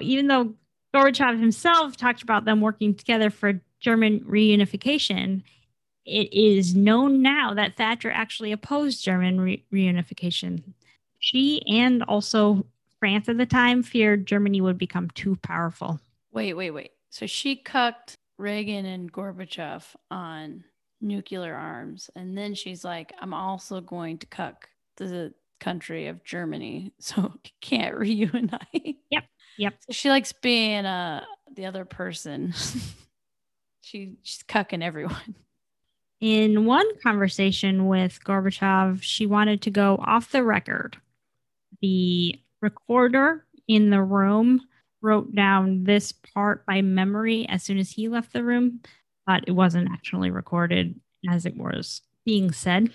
Even 0.00 0.28
though 0.28 0.54
Gorbachev 0.94 1.38
himself 1.38 1.96
talked 1.96 2.22
about 2.22 2.44
them 2.44 2.60
working 2.60 2.94
together 2.94 3.30
for 3.30 3.60
German 3.80 4.20
reunification, 4.20 5.42
it 6.04 6.32
is 6.32 6.74
known 6.74 7.20
now 7.20 7.52
that 7.54 7.76
Thatcher 7.76 8.10
actually 8.10 8.52
opposed 8.52 9.04
German 9.04 9.40
re- 9.40 9.64
reunification. 9.72 10.62
She 11.18 11.62
and 11.68 12.02
also 12.04 12.66
France 12.98 13.28
at 13.28 13.36
the 13.36 13.46
time 13.46 13.82
feared 13.82 14.26
Germany 14.26 14.60
would 14.60 14.78
become 14.78 15.10
too 15.10 15.36
powerful. 15.42 16.00
Wait, 16.32 16.54
wait, 16.54 16.70
wait. 16.70 16.92
So 17.10 17.26
she 17.26 17.56
cucked 17.56 18.14
Reagan 18.38 18.86
and 18.86 19.12
Gorbachev 19.12 19.84
on 20.10 20.64
nuclear 21.00 21.54
arms. 21.54 22.10
And 22.16 22.36
then 22.36 22.54
she's 22.54 22.84
like, 22.84 23.12
I'm 23.20 23.34
also 23.34 23.80
going 23.80 24.18
to 24.18 24.26
cuck 24.26 24.68
the 24.96 25.34
country 25.60 26.06
of 26.06 26.24
Germany. 26.24 26.92
So 27.00 27.32
it 27.44 27.52
can't 27.60 27.96
reunite. 27.98 28.96
Yep, 29.10 29.24
yep. 29.58 29.74
She 29.90 30.08
likes 30.08 30.32
being 30.32 30.86
uh 30.86 31.24
the 31.54 31.66
other 31.66 31.84
person. 31.84 32.54
she 33.82 34.16
she's 34.22 34.42
cucking 34.44 34.82
everyone. 34.82 35.34
In 36.20 36.64
one 36.64 36.86
conversation 37.00 37.86
with 37.86 38.18
Gorbachev, 38.24 39.02
she 39.02 39.26
wanted 39.26 39.62
to 39.62 39.70
go 39.70 40.02
off 40.04 40.32
the 40.32 40.42
record. 40.42 40.96
The 41.80 42.40
recorder 42.60 43.46
in 43.68 43.90
the 43.90 44.02
room 44.02 44.62
wrote 45.00 45.32
down 45.34 45.84
this 45.84 46.12
part 46.12 46.66
by 46.66 46.82
memory 46.82 47.46
as 47.48 47.62
soon 47.62 47.78
as 47.78 47.92
he 47.92 48.08
left 48.08 48.32
the 48.32 48.42
room, 48.42 48.80
but 49.26 49.44
it 49.46 49.52
wasn't 49.52 49.90
actually 49.92 50.30
recorded 50.30 50.98
as 51.30 51.46
it 51.46 51.56
was 51.56 52.02
being 52.24 52.50
said. 52.50 52.90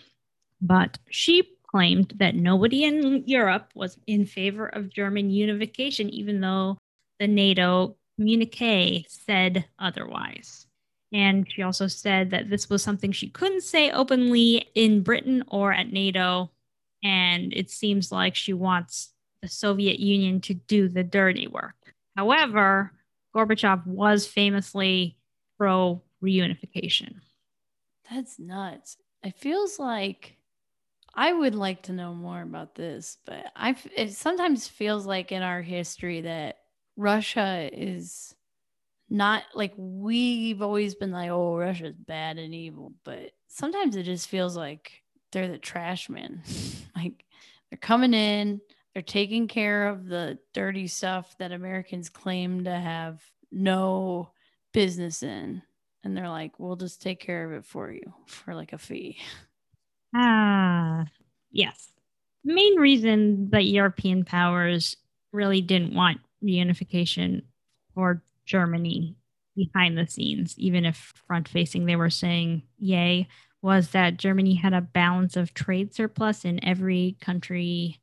But 0.62 0.98
she 1.10 1.53
claimed 1.74 2.14
that 2.18 2.36
nobody 2.36 2.84
in 2.84 3.24
Europe 3.26 3.72
was 3.74 3.98
in 4.06 4.26
favor 4.26 4.68
of 4.68 4.94
German 4.94 5.32
unification, 5.32 6.10
even 6.10 6.40
though 6.40 6.78
the 7.20 7.28
NATO 7.28 7.96
communique 8.16 9.06
said 9.10 9.66
otherwise. 9.80 10.68
And 11.12 11.48
she 11.50 11.64
also 11.64 11.88
said 11.88 12.30
that 12.30 12.50
this 12.50 12.70
was 12.70 12.84
something 12.84 13.12
she 13.12 13.30
couldn't 13.30 13.62
say 13.62 13.92
openly 13.92 14.68
in 14.76 15.02
Britain 15.02 15.44
or 15.48 15.74
at 15.74 15.92
NATO. 15.92 16.52
And 17.04 17.54
it 17.54 17.72
seems 17.72 18.12
like 18.12 18.36
she 18.36 18.54
wants 18.54 19.14
the 19.42 19.48
Soviet 19.48 20.00
Union 20.00 20.42
to 20.42 20.54
do 20.54 20.88
the 20.88 21.04
dirty 21.04 21.48
work. 21.48 21.76
However, 22.16 22.92
Gorbachev 23.36 23.86
was 23.88 24.28
famously 24.28 25.18
pro 25.58 26.02
reunification. 26.24 27.16
That's 28.12 28.38
nuts. 28.38 28.98
It 29.24 29.36
feels 29.38 29.80
like 29.80 30.38
I 31.14 31.32
would 31.32 31.56
like 31.56 31.84
to 31.84 31.94
know 31.94 32.14
more 32.14 32.42
about 32.42 32.76
this, 32.76 33.18
but 33.26 33.46
I 33.56 33.76
it 33.96 34.14
sometimes 34.14 34.68
feels 34.68 35.06
like 35.06 35.32
in 35.32 35.44
our 35.44 35.62
history 35.62 36.22
that 36.22 36.58
Russia 36.98 37.70
is 37.72 38.34
not 39.10 39.44
like 39.54 39.74
we've 39.78 40.62
always 40.62 40.96
been 40.96 41.12
like, 41.12 41.30
oh, 41.30 41.56
Russia's 41.56 41.96
bad 41.96 42.40
and 42.40 42.54
evil, 42.54 42.94
but 43.04 43.32
sometimes 43.48 43.96
it 43.96 44.04
just 44.04 44.28
feels 44.28 44.58
like 44.58 45.04
they're 45.32 45.48
the 45.48 45.60
trash 45.60 46.10
men. 46.10 46.42
like 46.96 47.26
they're 47.70 47.78
coming 47.78 48.16
in, 48.16 48.60
they're 48.94 49.04
taking 49.04 49.48
care 49.48 49.90
of 49.90 50.08
the 50.08 50.40
dirty 50.54 50.88
stuff 50.88 51.36
that 51.38 51.52
Americans 51.52 52.10
claim 52.10 52.64
to 52.64 52.72
have 52.72 53.22
no 53.52 54.32
business 54.74 55.22
in. 55.22 55.62
And 56.04 56.18
they're 56.18 56.30
like, 56.30 56.60
we'll 56.60 56.76
just 56.76 57.02
take 57.02 57.20
care 57.20 57.46
of 57.46 57.54
it 57.54 57.66
for 57.66 57.92
you 57.92 58.14
for 58.26 58.56
like 58.56 58.74
a 58.74 58.78
fee. 58.78 59.20
Ah, 60.14 61.06
yes. 61.52 61.92
Main 62.44 62.76
reason 62.76 63.50
that 63.52 63.66
European 63.66 64.26
powers 64.26 64.98
really 65.32 65.62
didn't 65.62 65.96
want 65.96 66.20
reunification 66.44 67.44
for 67.96 68.22
Germany 68.46 69.16
behind 69.56 69.98
the 69.98 70.08
scenes, 70.08 70.58
even 70.58 70.86
if 70.86 71.14
front 71.28 71.48
facing 71.48 71.86
they 71.86 71.96
were 71.96 72.10
saying 72.10 72.64
yay, 72.78 73.28
was 73.62 73.90
that 73.90 74.18
Germany 74.18 74.56
had 74.56 74.74
a 74.74 74.82
balance 74.82 75.38
of 75.38 75.54
trade 75.54 75.94
surplus 75.94 76.44
in 76.44 76.64
every 76.66 77.16
country 77.22 78.00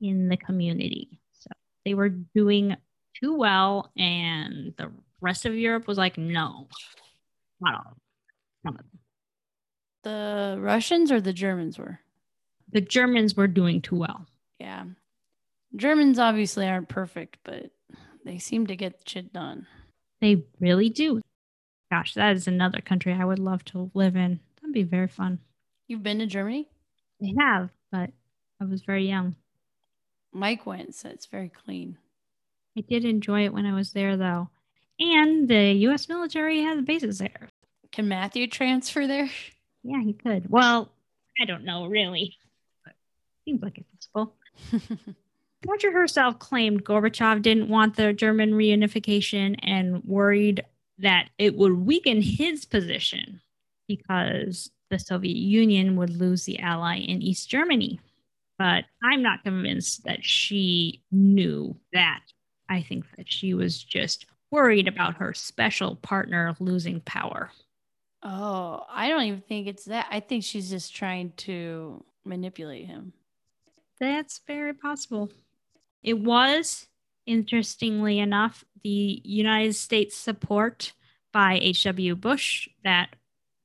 in 0.00 0.28
the 0.28 0.36
community. 0.36 1.20
So 1.32 1.50
they 1.84 1.94
were 1.94 2.08
doing 2.08 2.76
too 3.22 3.36
well, 3.36 3.92
and 3.96 4.74
the 4.76 4.90
rest 5.20 5.46
of 5.46 5.54
Europe 5.54 5.86
was 5.86 5.98
like, 5.98 6.18
no, 6.18 6.68
not 7.60 7.74
all. 7.74 7.96
Of 8.66 8.76
them. 8.76 8.86
The 10.04 10.56
Russians 10.60 11.10
or 11.10 11.20
the 11.20 11.32
Germans 11.32 11.78
were? 11.78 12.00
The 12.70 12.80
Germans 12.80 13.36
were 13.36 13.48
doing 13.48 13.80
too 13.80 13.96
well. 13.96 14.26
Yeah. 14.60 14.84
Germans 15.74 16.18
obviously 16.18 16.68
aren't 16.68 16.88
perfect, 16.88 17.38
but 17.42 17.70
they 18.24 18.38
seem 18.38 18.66
to 18.66 18.76
get 18.76 19.00
shit 19.06 19.32
done. 19.32 19.66
They 20.20 20.44
really 20.60 20.88
do. 20.90 21.20
Gosh, 21.90 22.14
that 22.14 22.36
is 22.36 22.46
another 22.46 22.80
country 22.80 23.12
I 23.12 23.24
would 23.24 23.38
love 23.38 23.64
to 23.66 23.90
live 23.94 24.16
in. 24.16 24.40
That'd 24.60 24.74
be 24.74 24.82
very 24.82 25.08
fun. 25.08 25.38
You've 25.88 26.02
been 26.02 26.18
to 26.18 26.26
Germany? 26.26 26.68
I 27.22 27.32
have, 27.38 27.70
but 27.90 28.10
I 28.60 28.64
was 28.64 28.82
very 28.82 29.06
young. 29.06 29.36
Mike 30.32 30.66
went, 30.66 30.94
so 30.94 31.08
it's 31.08 31.26
very 31.26 31.48
clean. 31.48 31.96
I 32.76 32.80
did 32.82 33.04
enjoy 33.04 33.44
it 33.44 33.52
when 33.52 33.66
I 33.66 33.74
was 33.74 33.92
there, 33.92 34.16
though. 34.16 34.48
And 34.98 35.48
the 35.48 35.72
U.S. 35.72 36.08
military 36.08 36.62
has 36.62 36.82
bases 36.82 37.18
there. 37.18 37.48
Can 37.92 38.08
Matthew 38.08 38.46
transfer 38.46 39.06
there? 39.06 39.30
Yeah, 39.84 40.02
he 40.02 40.14
could. 40.14 40.50
Well, 40.50 40.90
I 41.40 41.44
don't 41.44 41.64
know, 41.64 41.86
really. 41.86 42.36
But 42.84 42.94
seems 43.44 43.62
like 43.62 43.78
it's 43.78 44.06
possible. 44.06 44.34
Thatcher 45.66 45.92
herself 45.92 46.38
claimed 46.38 46.84
Gorbachev 46.84 47.42
didn't 47.42 47.68
want 47.68 47.96
the 47.96 48.12
German 48.12 48.52
reunification 48.52 49.58
and 49.62 50.02
worried 50.04 50.64
that 50.98 51.28
it 51.38 51.56
would 51.56 51.72
weaken 51.72 52.22
his 52.22 52.64
position 52.64 53.40
because 53.88 54.70
the 54.90 54.98
Soviet 54.98 55.36
Union 55.36 55.96
would 55.96 56.10
lose 56.10 56.44
the 56.44 56.58
ally 56.58 56.98
in 56.98 57.22
East 57.22 57.48
Germany. 57.48 58.00
But 58.58 58.84
I'm 59.02 59.22
not 59.22 59.42
convinced 59.42 60.04
that 60.04 60.24
she 60.24 61.02
knew 61.10 61.76
that. 61.92 62.20
I 62.68 62.82
think 62.82 63.04
that 63.16 63.30
she 63.30 63.52
was 63.54 63.82
just 63.82 64.26
worried 64.50 64.86
about 64.86 65.16
her 65.16 65.34
special 65.34 65.96
partner 65.96 66.54
losing 66.60 67.00
power. 67.00 67.50
Oh, 68.24 68.84
I 68.90 69.08
don't 69.08 69.24
even 69.24 69.42
think 69.42 69.66
it's 69.66 69.84
that. 69.84 70.06
I 70.10 70.20
think 70.20 70.42
she's 70.44 70.70
just 70.70 70.94
trying 70.94 71.32
to 71.38 72.02
manipulate 72.24 72.86
him. 72.86 73.12
That's 74.00 74.40
very 74.46 74.74
possible. 74.74 75.30
It 76.02 76.18
was, 76.18 76.88
interestingly 77.26 78.18
enough, 78.18 78.64
the 78.82 79.20
United 79.24 79.74
States 79.74 80.16
support 80.16 80.92
by 81.32 81.58
H.W. 81.60 82.16
Bush 82.16 82.68
that 82.82 83.16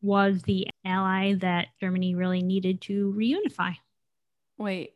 was 0.01 0.43
the 0.43 0.67
ally 0.85 1.33
that 1.33 1.67
Germany 1.79 2.15
really 2.15 2.41
needed 2.41 2.81
to 2.81 3.13
reunify. 3.17 3.75
Wait, 4.57 4.93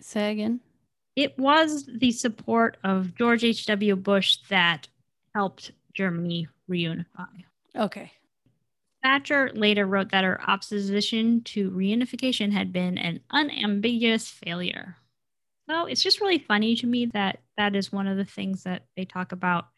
say 0.00 0.32
again. 0.32 0.60
It 1.16 1.38
was 1.38 1.86
the 1.86 2.12
support 2.12 2.76
of 2.84 3.14
George 3.14 3.44
H.W. 3.44 3.96
Bush 3.96 4.38
that 4.48 4.88
helped 5.34 5.72
Germany 5.92 6.48
reunify. 6.68 7.44
Okay. 7.76 8.12
Thatcher 9.02 9.50
later 9.54 9.86
wrote 9.86 10.10
that 10.10 10.24
her 10.24 10.40
opposition 10.48 11.42
to 11.44 11.70
reunification 11.70 12.52
had 12.52 12.72
been 12.72 12.98
an 12.98 13.20
unambiguous 13.30 14.28
failure. 14.28 14.96
So 15.68 15.86
it's 15.86 16.02
just 16.02 16.20
really 16.20 16.38
funny 16.38 16.76
to 16.76 16.86
me 16.86 17.06
that 17.06 17.40
that 17.56 17.76
is 17.76 17.92
one 17.92 18.06
of 18.06 18.16
the 18.16 18.24
things 18.24 18.64
that 18.64 18.86
they 18.96 19.04
talk 19.04 19.32
about 19.32 19.68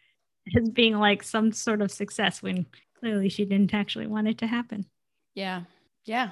as 0.57 0.69
being 0.71 0.99
like 0.99 1.23
some 1.23 1.53
sort 1.53 1.83
of 1.83 1.91
success 1.93 2.43
when 2.43 2.67
clearly 2.99 3.29
she 3.29 3.45
didn't 3.45 3.75
actually 3.75 4.07
want 4.07 4.29
it 4.29 4.39
to 4.39 4.47
happen. 4.47 4.87
Yeah. 5.35 5.63
Yeah. 6.05 6.31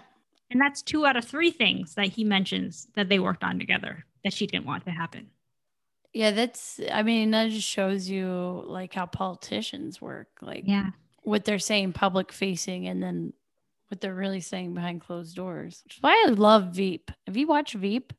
And 0.50 0.60
that's 0.60 0.82
two 0.82 1.06
out 1.06 1.16
of 1.16 1.24
three 1.24 1.50
things 1.50 1.94
that 1.94 2.08
he 2.08 2.24
mentions 2.24 2.88
that 2.94 3.08
they 3.08 3.18
worked 3.20 3.44
on 3.44 3.58
together 3.58 4.04
that 4.24 4.32
she 4.32 4.46
didn't 4.46 4.66
want 4.66 4.84
to 4.84 4.90
happen. 4.90 5.30
Yeah, 6.12 6.32
that's 6.32 6.80
I 6.90 7.02
mean, 7.04 7.30
that 7.30 7.50
just 7.50 7.68
shows 7.68 8.08
you 8.08 8.64
like 8.66 8.94
how 8.94 9.06
politicians 9.06 10.00
work. 10.00 10.28
Like 10.42 10.64
Yeah. 10.66 10.90
What 11.22 11.44
they're 11.44 11.58
saying 11.58 11.92
public 11.92 12.32
facing 12.32 12.86
and 12.86 13.02
then 13.02 13.32
what 13.88 14.00
they're 14.00 14.14
really 14.14 14.40
saying 14.40 14.74
behind 14.74 15.00
closed 15.00 15.34
doors. 15.34 15.82
Which 15.84 15.96
is 15.96 16.02
why 16.02 16.24
I 16.26 16.30
love 16.30 16.74
Veep. 16.74 17.10
Have 17.26 17.36
you 17.36 17.46
watched 17.46 17.74
Veep? 17.74 18.12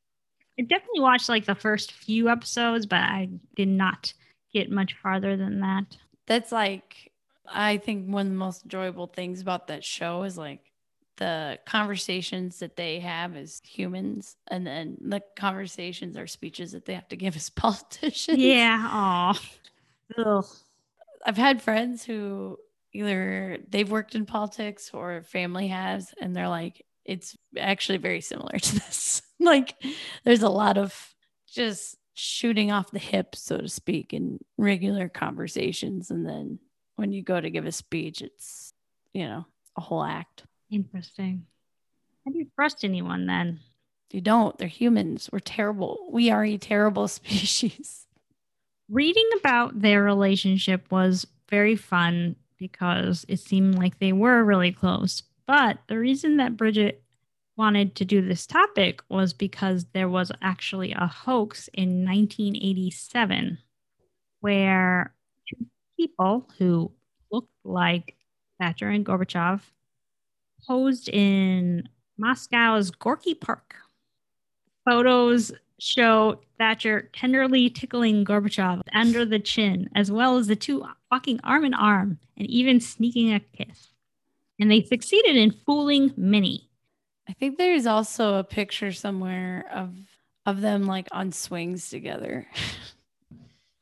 I 0.59 0.63
definitely 0.63 0.99
watched 0.99 1.29
like 1.29 1.45
the 1.45 1.55
first 1.55 1.93
few 1.93 2.29
episodes, 2.29 2.85
but 2.85 2.99
I 2.99 3.29
did 3.55 3.69
not 3.69 4.13
get 4.53 4.69
much 4.69 4.95
farther 5.01 5.37
than 5.37 5.61
that. 5.61 5.85
That's 6.27 6.51
like 6.51 7.11
I 7.47 7.77
think 7.77 8.07
one 8.07 8.27
of 8.27 8.31
the 8.31 8.37
most 8.37 8.63
enjoyable 8.63 9.07
things 9.07 9.41
about 9.41 9.67
that 9.67 9.83
show 9.83 10.23
is 10.23 10.37
like 10.37 10.71
the 11.17 11.59
conversations 11.65 12.59
that 12.59 12.75
they 12.75 12.99
have 12.99 13.35
as 13.35 13.61
humans 13.63 14.35
and 14.47 14.65
then 14.65 14.97
the 14.99 15.21
conversations 15.35 16.17
or 16.17 16.27
speeches 16.27 16.71
that 16.71 16.85
they 16.85 16.93
have 16.93 17.07
to 17.09 17.15
give 17.15 17.35
as 17.35 17.49
politicians. 17.49 18.37
Yeah. 18.37 18.87
Aw. 18.89 19.39
I've 21.25 21.37
had 21.37 21.61
friends 21.61 22.03
who 22.03 22.57
either 22.93 23.57
they've 23.69 23.89
worked 23.89 24.15
in 24.15 24.25
politics 24.25 24.91
or 24.93 25.23
family 25.23 25.67
has, 25.67 26.13
and 26.19 26.35
they're 26.35 26.49
like, 26.49 26.85
it's 27.05 27.37
actually 27.57 27.97
very 27.97 28.21
similar 28.21 28.57
to 28.59 28.73
this. 28.75 29.21
like, 29.39 29.75
there's 30.23 30.43
a 30.43 30.49
lot 30.49 30.77
of 30.77 31.13
just 31.47 31.97
shooting 32.13 32.71
off 32.71 32.91
the 32.91 32.99
hip, 32.99 33.35
so 33.35 33.57
to 33.57 33.69
speak, 33.69 34.13
in 34.13 34.39
regular 34.57 35.09
conversations. 35.09 36.11
And 36.11 36.27
then 36.27 36.59
when 36.95 37.11
you 37.11 37.23
go 37.23 37.39
to 37.39 37.49
give 37.49 37.65
a 37.65 37.71
speech, 37.71 38.21
it's, 38.21 38.73
you 39.13 39.25
know, 39.25 39.45
a 39.77 39.81
whole 39.81 40.03
act. 40.03 40.43
Interesting. 40.69 41.45
How 42.25 42.31
do 42.31 42.37
you 42.37 42.47
trust 42.55 42.83
anyone 42.83 43.25
then? 43.25 43.59
You 44.11 44.21
don't, 44.21 44.57
they're 44.57 44.67
humans. 44.67 45.29
We're 45.31 45.39
terrible. 45.39 46.07
We 46.11 46.29
are 46.29 46.43
a 46.43 46.57
terrible 46.57 47.07
species. 47.07 48.05
Reading 48.89 49.29
about 49.39 49.81
their 49.81 50.03
relationship 50.03 50.91
was 50.91 51.25
very 51.49 51.75
fun 51.75 52.35
because 52.61 53.25
it 53.27 53.39
seemed 53.39 53.73
like 53.75 53.97
they 53.97 54.13
were 54.13 54.43
really 54.43 54.71
close. 54.71 55.23
But 55.47 55.79
the 55.87 55.97
reason 55.97 56.37
that 56.37 56.55
Bridget 56.55 57.03
wanted 57.57 57.95
to 57.95 58.05
do 58.05 58.21
this 58.21 58.45
topic 58.45 59.01
was 59.09 59.33
because 59.33 59.85
there 59.93 60.07
was 60.07 60.31
actually 60.43 60.93
a 60.93 61.07
hoax 61.07 61.69
in 61.73 62.05
1987 62.05 63.57
where 64.41 65.15
two 65.49 65.65
people 65.97 66.47
who 66.59 66.91
looked 67.31 67.51
like 67.63 68.15
Thatcher 68.59 68.89
and 68.89 69.03
Gorbachev 69.03 69.61
posed 70.67 71.09
in 71.09 71.89
Moscow's 72.19 72.91
Gorky 72.91 73.33
Park. 73.33 73.73
Photos 74.85 75.51
show 75.81 76.39
Thatcher 76.59 77.09
tenderly 77.11 77.67
tickling 77.69 78.23
Gorbachev 78.23 78.83
under 78.93 79.25
the 79.25 79.39
chin, 79.39 79.89
as 79.95 80.11
well 80.11 80.37
as 80.37 80.45
the 80.45 80.55
two 80.55 80.85
walking 81.11 81.39
arm 81.43 81.65
in 81.65 81.73
arm 81.73 82.19
and 82.37 82.47
even 82.47 82.79
sneaking 82.79 83.33
a 83.33 83.39
kiss. 83.39 83.87
And 84.59 84.69
they 84.69 84.83
succeeded 84.83 85.35
in 85.35 85.51
fooling 85.51 86.13
many. 86.15 86.69
I 87.27 87.33
think 87.33 87.57
there's 87.57 87.87
also 87.87 88.35
a 88.35 88.43
picture 88.43 88.91
somewhere 88.91 89.65
of 89.73 89.95
of 90.45 90.61
them 90.61 90.83
like 90.83 91.07
on 91.11 91.31
swings 91.31 91.89
together. 91.89 92.47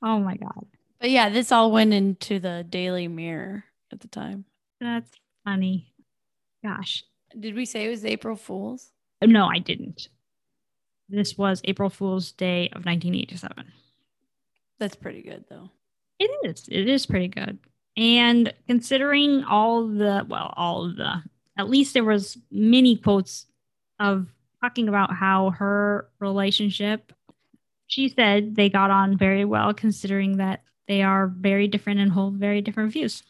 Oh 0.01 0.17
my 0.17 0.37
God. 0.37 0.65
But 1.01 1.09
yeah, 1.09 1.27
this 1.27 1.51
all 1.51 1.73
went 1.73 1.91
into 1.91 2.39
the 2.39 2.65
Daily 2.69 3.09
Mirror 3.09 3.65
at 3.91 3.99
the 3.99 4.07
time. 4.07 4.45
That's 4.79 5.11
funny. 5.43 5.93
Gosh. 6.63 7.03
Did 7.37 7.53
we 7.53 7.65
say 7.65 7.83
it 7.83 7.89
was 7.89 8.05
April 8.05 8.37
Fools? 8.37 8.93
No, 9.21 9.45
I 9.45 9.59
didn't. 9.59 10.07
This 11.09 11.37
was 11.37 11.61
April 11.63 11.89
Fool's 11.89 12.31
Day 12.31 12.67
of 12.67 12.85
1987. 12.85 13.65
That's 14.79 14.95
pretty 14.95 15.23
good 15.23 15.45
though. 15.49 15.69
It 16.19 16.29
is. 16.43 16.67
It 16.69 16.87
is 16.87 17.05
pretty 17.05 17.27
good. 17.27 17.57
And 17.97 18.53
considering 18.67 19.43
all 19.43 19.87
the, 19.87 20.25
well, 20.27 20.53
all 20.55 20.85
of 20.85 20.95
the, 20.95 21.23
at 21.57 21.69
least 21.69 21.93
there 21.93 22.03
was 22.03 22.37
many 22.51 22.95
quotes 22.95 23.47
of 23.99 24.27
talking 24.61 24.87
about 24.87 25.13
how 25.13 25.51
her 25.51 26.09
relationship, 26.19 27.11
she 27.87 28.09
said 28.09 28.55
they 28.55 28.69
got 28.69 28.91
on 28.91 29.17
very 29.17 29.45
well 29.45 29.73
considering 29.73 30.37
that 30.37 30.61
they 30.87 31.01
are 31.01 31.27
very 31.27 31.67
different 31.67 31.99
and 31.99 32.11
hold 32.11 32.35
very 32.35 32.61
different 32.61 32.93
views. 32.93 33.23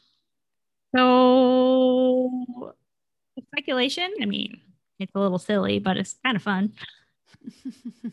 So 0.95 2.29
speculation, 3.51 4.11
I 4.21 4.25
mean, 4.25 4.59
it's 4.99 5.11
a 5.15 5.19
little 5.19 5.39
silly, 5.39 5.79
but 5.79 5.97
it's 5.97 6.17
kind 6.23 6.35
of 6.35 6.43
fun. 6.43 6.73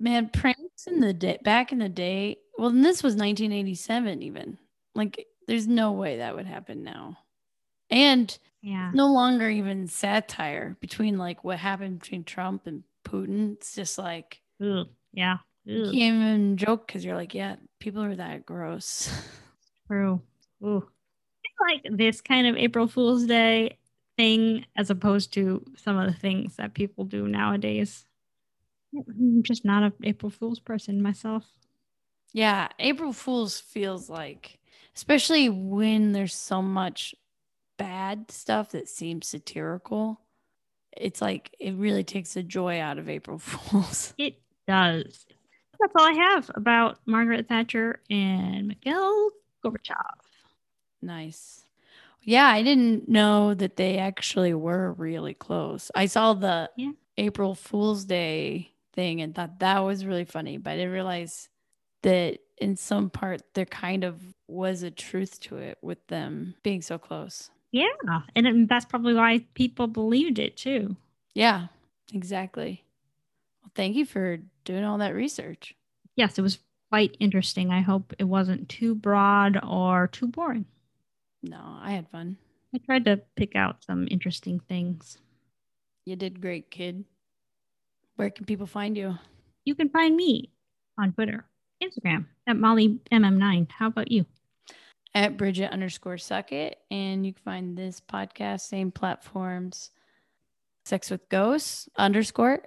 Man, 0.00 0.28
pranks 0.28 0.86
in 0.86 1.00
the 1.00 1.12
day 1.12 1.38
back 1.42 1.72
in 1.72 1.78
the 1.78 1.88
day. 1.88 2.36
Well, 2.56 2.68
and 2.68 2.84
this 2.84 3.02
was 3.02 3.14
1987 3.14 4.22
even. 4.22 4.58
Like 4.94 5.26
there's 5.46 5.66
no 5.66 5.92
way 5.92 6.18
that 6.18 6.36
would 6.36 6.46
happen 6.46 6.84
now. 6.84 7.18
And 7.90 8.36
Yeah. 8.62 8.90
no 8.94 9.06
longer 9.12 9.48
even 9.48 9.88
satire 9.88 10.76
between 10.80 11.18
like 11.18 11.42
what 11.42 11.58
happened 11.58 12.00
between 12.00 12.24
Trump 12.24 12.66
and 12.66 12.84
Putin. 13.04 13.54
It's 13.54 13.74
just 13.74 13.98
like. 13.98 14.40
Yeah. 14.60 15.38
you 15.64 15.84
can't 15.84 15.94
even 15.94 16.56
joke 16.56 16.86
because 16.86 17.04
you're 17.04 17.16
like, 17.16 17.34
yeah, 17.34 17.56
people 17.80 18.02
are 18.02 18.14
that 18.16 18.46
gross. 18.46 19.10
True. 19.88 20.20
Ooh. 20.64 20.86
I 21.44 21.72
like 21.72 21.82
this 21.90 22.20
kind 22.20 22.46
of 22.46 22.56
April 22.56 22.86
Fool's 22.86 23.24
Day 23.26 23.77
thing 24.18 24.66
as 24.76 24.90
opposed 24.90 25.32
to 25.34 25.64
some 25.76 25.96
of 25.96 26.06
the 26.12 26.18
things 26.18 26.56
that 26.56 26.74
people 26.74 27.04
do 27.04 27.28
nowadays. 27.28 28.04
I'm 28.94 29.42
just 29.42 29.64
not 29.64 29.84
a 29.84 29.92
April 30.02 30.30
Fool's 30.30 30.60
person 30.60 31.00
myself. 31.00 31.46
Yeah, 32.32 32.68
April 32.78 33.12
Fools 33.12 33.60
feels 33.60 34.10
like, 34.10 34.58
especially 34.94 35.48
when 35.48 36.12
there's 36.12 36.34
so 36.34 36.60
much 36.60 37.14
bad 37.78 38.30
stuff 38.30 38.72
that 38.72 38.88
seems 38.88 39.28
satirical. 39.28 40.20
It's 40.96 41.22
like 41.22 41.54
it 41.60 41.74
really 41.74 42.04
takes 42.04 42.34
the 42.34 42.42
joy 42.42 42.80
out 42.80 42.98
of 42.98 43.08
April 43.08 43.38
Fools. 43.38 44.14
It 44.18 44.40
does. 44.66 45.26
That's 45.78 45.92
all 45.96 46.08
I 46.08 46.12
have 46.12 46.50
about 46.54 46.98
Margaret 47.06 47.48
Thatcher 47.48 48.00
and 48.10 48.66
Mikhail 48.66 49.30
Gorbachev. 49.64 49.94
Nice. 51.00 51.62
Yeah, 52.28 52.46
I 52.46 52.62
didn't 52.62 53.08
know 53.08 53.54
that 53.54 53.76
they 53.76 53.96
actually 53.96 54.52
were 54.52 54.92
really 54.92 55.32
close. 55.32 55.90
I 55.94 56.04
saw 56.06 56.34
the 56.34 56.70
Yeah. 56.76 56.92
April 57.16 57.54
Fool's 57.54 58.04
Day 58.04 58.70
thing 58.92 59.22
and 59.22 59.34
thought 59.34 59.60
that 59.60 59.78
was 59.78 60.04
really 60.04 60.26
funny, 60.26 60.58
but 60.58 60.72
I 60.72 60.76
didn't 60.76 60.92
realize 60.92 61.48
that 62.02 62.40
in 62.58 62.76
some 62.76 63.08
part 63.08 63.40
there 63.54 63.64
kind 63.64 64.04
of 64.04 64.20
was 64.46 64.82
a 64.82 64.90
truth 64.90 65.40
to 65.40 65.56
it 65.56 65.78
with 65.80 66.06
them 66.08 66.54
being 66.62 66.82
so 66.82 66.98
close. 66.98 67.50
Yeah. 67.72 67.86
And 68.36 68.46
it- 68.46 68.68
that's 68.68 68.84
probably 68.84 69.14
why 69.14 69.46
people 69.54 69.86
believed 69.86 70.38
it 70.38 70.56
too. 70.58 70.96
Yeah, 71.34 71.68
exactly. 72.12 72.84
Well, 73.62 73.70
thank 73.74 73.96
you 73.96 74.04
for 74.04 74.38
doing 74.64 74.84
all 74.84 74.98
that 74.98 75.14
research. 75.14 75.74
Yes, 76.14 76.38
it 76.38 76.42
was 76.42 76.58
quite 76.90 77.16
interesting. 77.20 77.70
I 77.70 77.80
hope 77.80 78.12
it 78.18 78.24
wasn't 78.24 78.68
too 78.68 78.94
broad 78.94 79.58
or 79.64 80.08
too 80.08 80.26
boring. 80.28 80.66
No, 81.42 81.60
I 81.80 81.92
had 81.92 82.08
fun. 82.08 82.36
I 82.74 82.78
tried 82.78 83.04
to 83.06 83.20
pick 83.36 83.54
out 83.56 83.84
some 83.84 84.08
interesting 84.10 84.60
things. 84.60 85.18
You 86.04 86.16
did 86.16 86.40
great, 86.40 86.70
kid. 86.70 87.04
Where 88.16 88.30
can 88.30 88.44
people 88.44 88.66
find 88.66 88.96
you? 88.96 89.16
You 89.64 89.74
can 89.74 89.88
find 89.90 90.16
me 90.16 90.50
on 90.98 91.12
Twitter, 91.12 91.44
Instagram 91.82 92.26
at 92.46 92.56
MollyMM9. 92.56 93.70
How 93.70 93.86
about 93.86 94.10
you? 94.10 94.26
At 95.14 95.36
Bridget 95.36 95.72
underscore 95.72 96.18
Suckit. 96.18 96.76
And 96.90 97.24
you 97.24 97.32
can 97.32 97.42
find 97.42 97.78
this 97.78 98.00
podcast, 98.00 98.62
same 98.62 98.90
platforms, 98.90 99.90
Sex 100.84 101.10
with 101.10 101.28
Ghosts 101.28 101.88
underscore. 101.96 102.62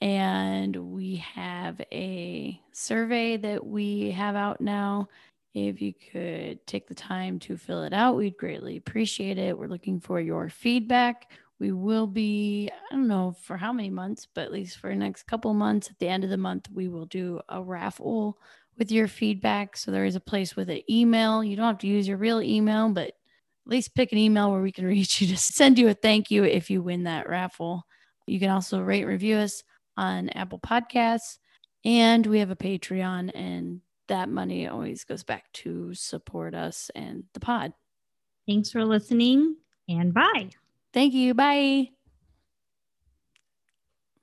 And 0.00 0.74
we 0.76 1.16
have 1.16 1.80
a 1.92 2.60
survey 2.72 3.36
that 3.36 3.66
we 3.66 4.10
have 4.12 4.34
out 4.34 4.60
now. 4.60 5.08
If 5.54 5.82
you 5.82 5.92
could 6.12 6.64
take 6.66 6.86
the 6.86 6.94
time 6.94 7.38
to 7.40 7.56
fill 7.56 7.82
it 7.82 7.92
out, 7.92 8.16
we'd 8.16 8.36
greatly 8.36 8.76
appreciate 8.76 9.36
it. 9.36 9.58
We're 9.58 9.66
looking 9.66 10.00
for 10.00 10.20
your 10.20 10.48
feedback. 10.48 11.32
We 11.58 11.72
will 11.72 12.06
be, 12.06 12.70
I 12.70 12.94
don't 12.94 13.08
know 13.08 13.34
for 13.42 13.56
how 13.56 13.72
many 13.72 13.90
months, 13.90 14.26
but 14.32 14.44
at 14.44 14.52
least 14.52 14.78
for 14.78 14.90
the 14.90 14.96
next 14.96 15.24
couple 15.24 15.52
months, 15.52 15.90
at 15.90 15.98
the 15.98 16.08
end 16.08 16.24
of 16.24 16.30
the 16.30 16.36
month, 16.36 16.68
we 16.72 16.88
will 16.88 17.06
do 17.06 17.40
a 17.48 17.62
raffle 17.62 18.38
with 18.78 18.90
your 18.90 19.08
feedback. 19.08 19.76
So 19.76 19.90
there 19.90 20.06
is 20.06 20.16
a 20.16 20.20
place 20.20 20.56
with 20.56 20.70
an 20.70 20.82
email. 20.88 21.44
You 21.44 21.56
don't 21.56 21.66
have 21.66 21.78
to 21.78 21.86
use 21.86 22.08
your 22.08 22.16
real 22.16 22.40
email, 22.40 22.88
but 22.88 23.08
at 23.08 23.14
least 23.66 23.94
pick 23.94 24.12
an 24.12 24.18
email 24.18 24.50
where 24.50 24.62
we 24.62 24.72
can 24.72 24.86
reach 24.86 25.20
you 25.20 25.26
to 25.28 25.36
send 25.36 25.78
you 25.78 25.88
a 25.88 25.94
thank 25.94 26.30
you 26.30 26.44
if 26.44 26.70
you 26.70 26.80
win 26.80 27.04
that 27.04 27.28
raffle. 27.28 27.84
You 28.26 28.38
can 28.38 28.50
also 28.50 28.80
rate 28.80 29.04
review 29.04 29.36
us 29.36 29.62
on 29.96 30.30
Apple 30.30 30.60
Podcasts. 30.60 31.38
And 31.84 32.26
we 32.26 32.38
have 32.40 32.50
a 32.50 32.56
Patreon, 32.56 33.30
and 33.34 33.80
that 34.10 34.28
money 34.28 34.68
always 34.68 35.04
goes 35.04 35.22
back 35.22 35.50
to 35.52 35.94
support 35.94 36.54
us 36.54 36.90
and 36.94 37.24
the 37.32 37.40
pod. 37.40 37.72
Thanks 38.46 38.70
for 38.70 38.84
listening 38.84 39.56
and 39.88 40.12
bye. 40.12 40.50
Thank 40.92 41.14
you. 41.14 41.34
Bye. 41.34 41.99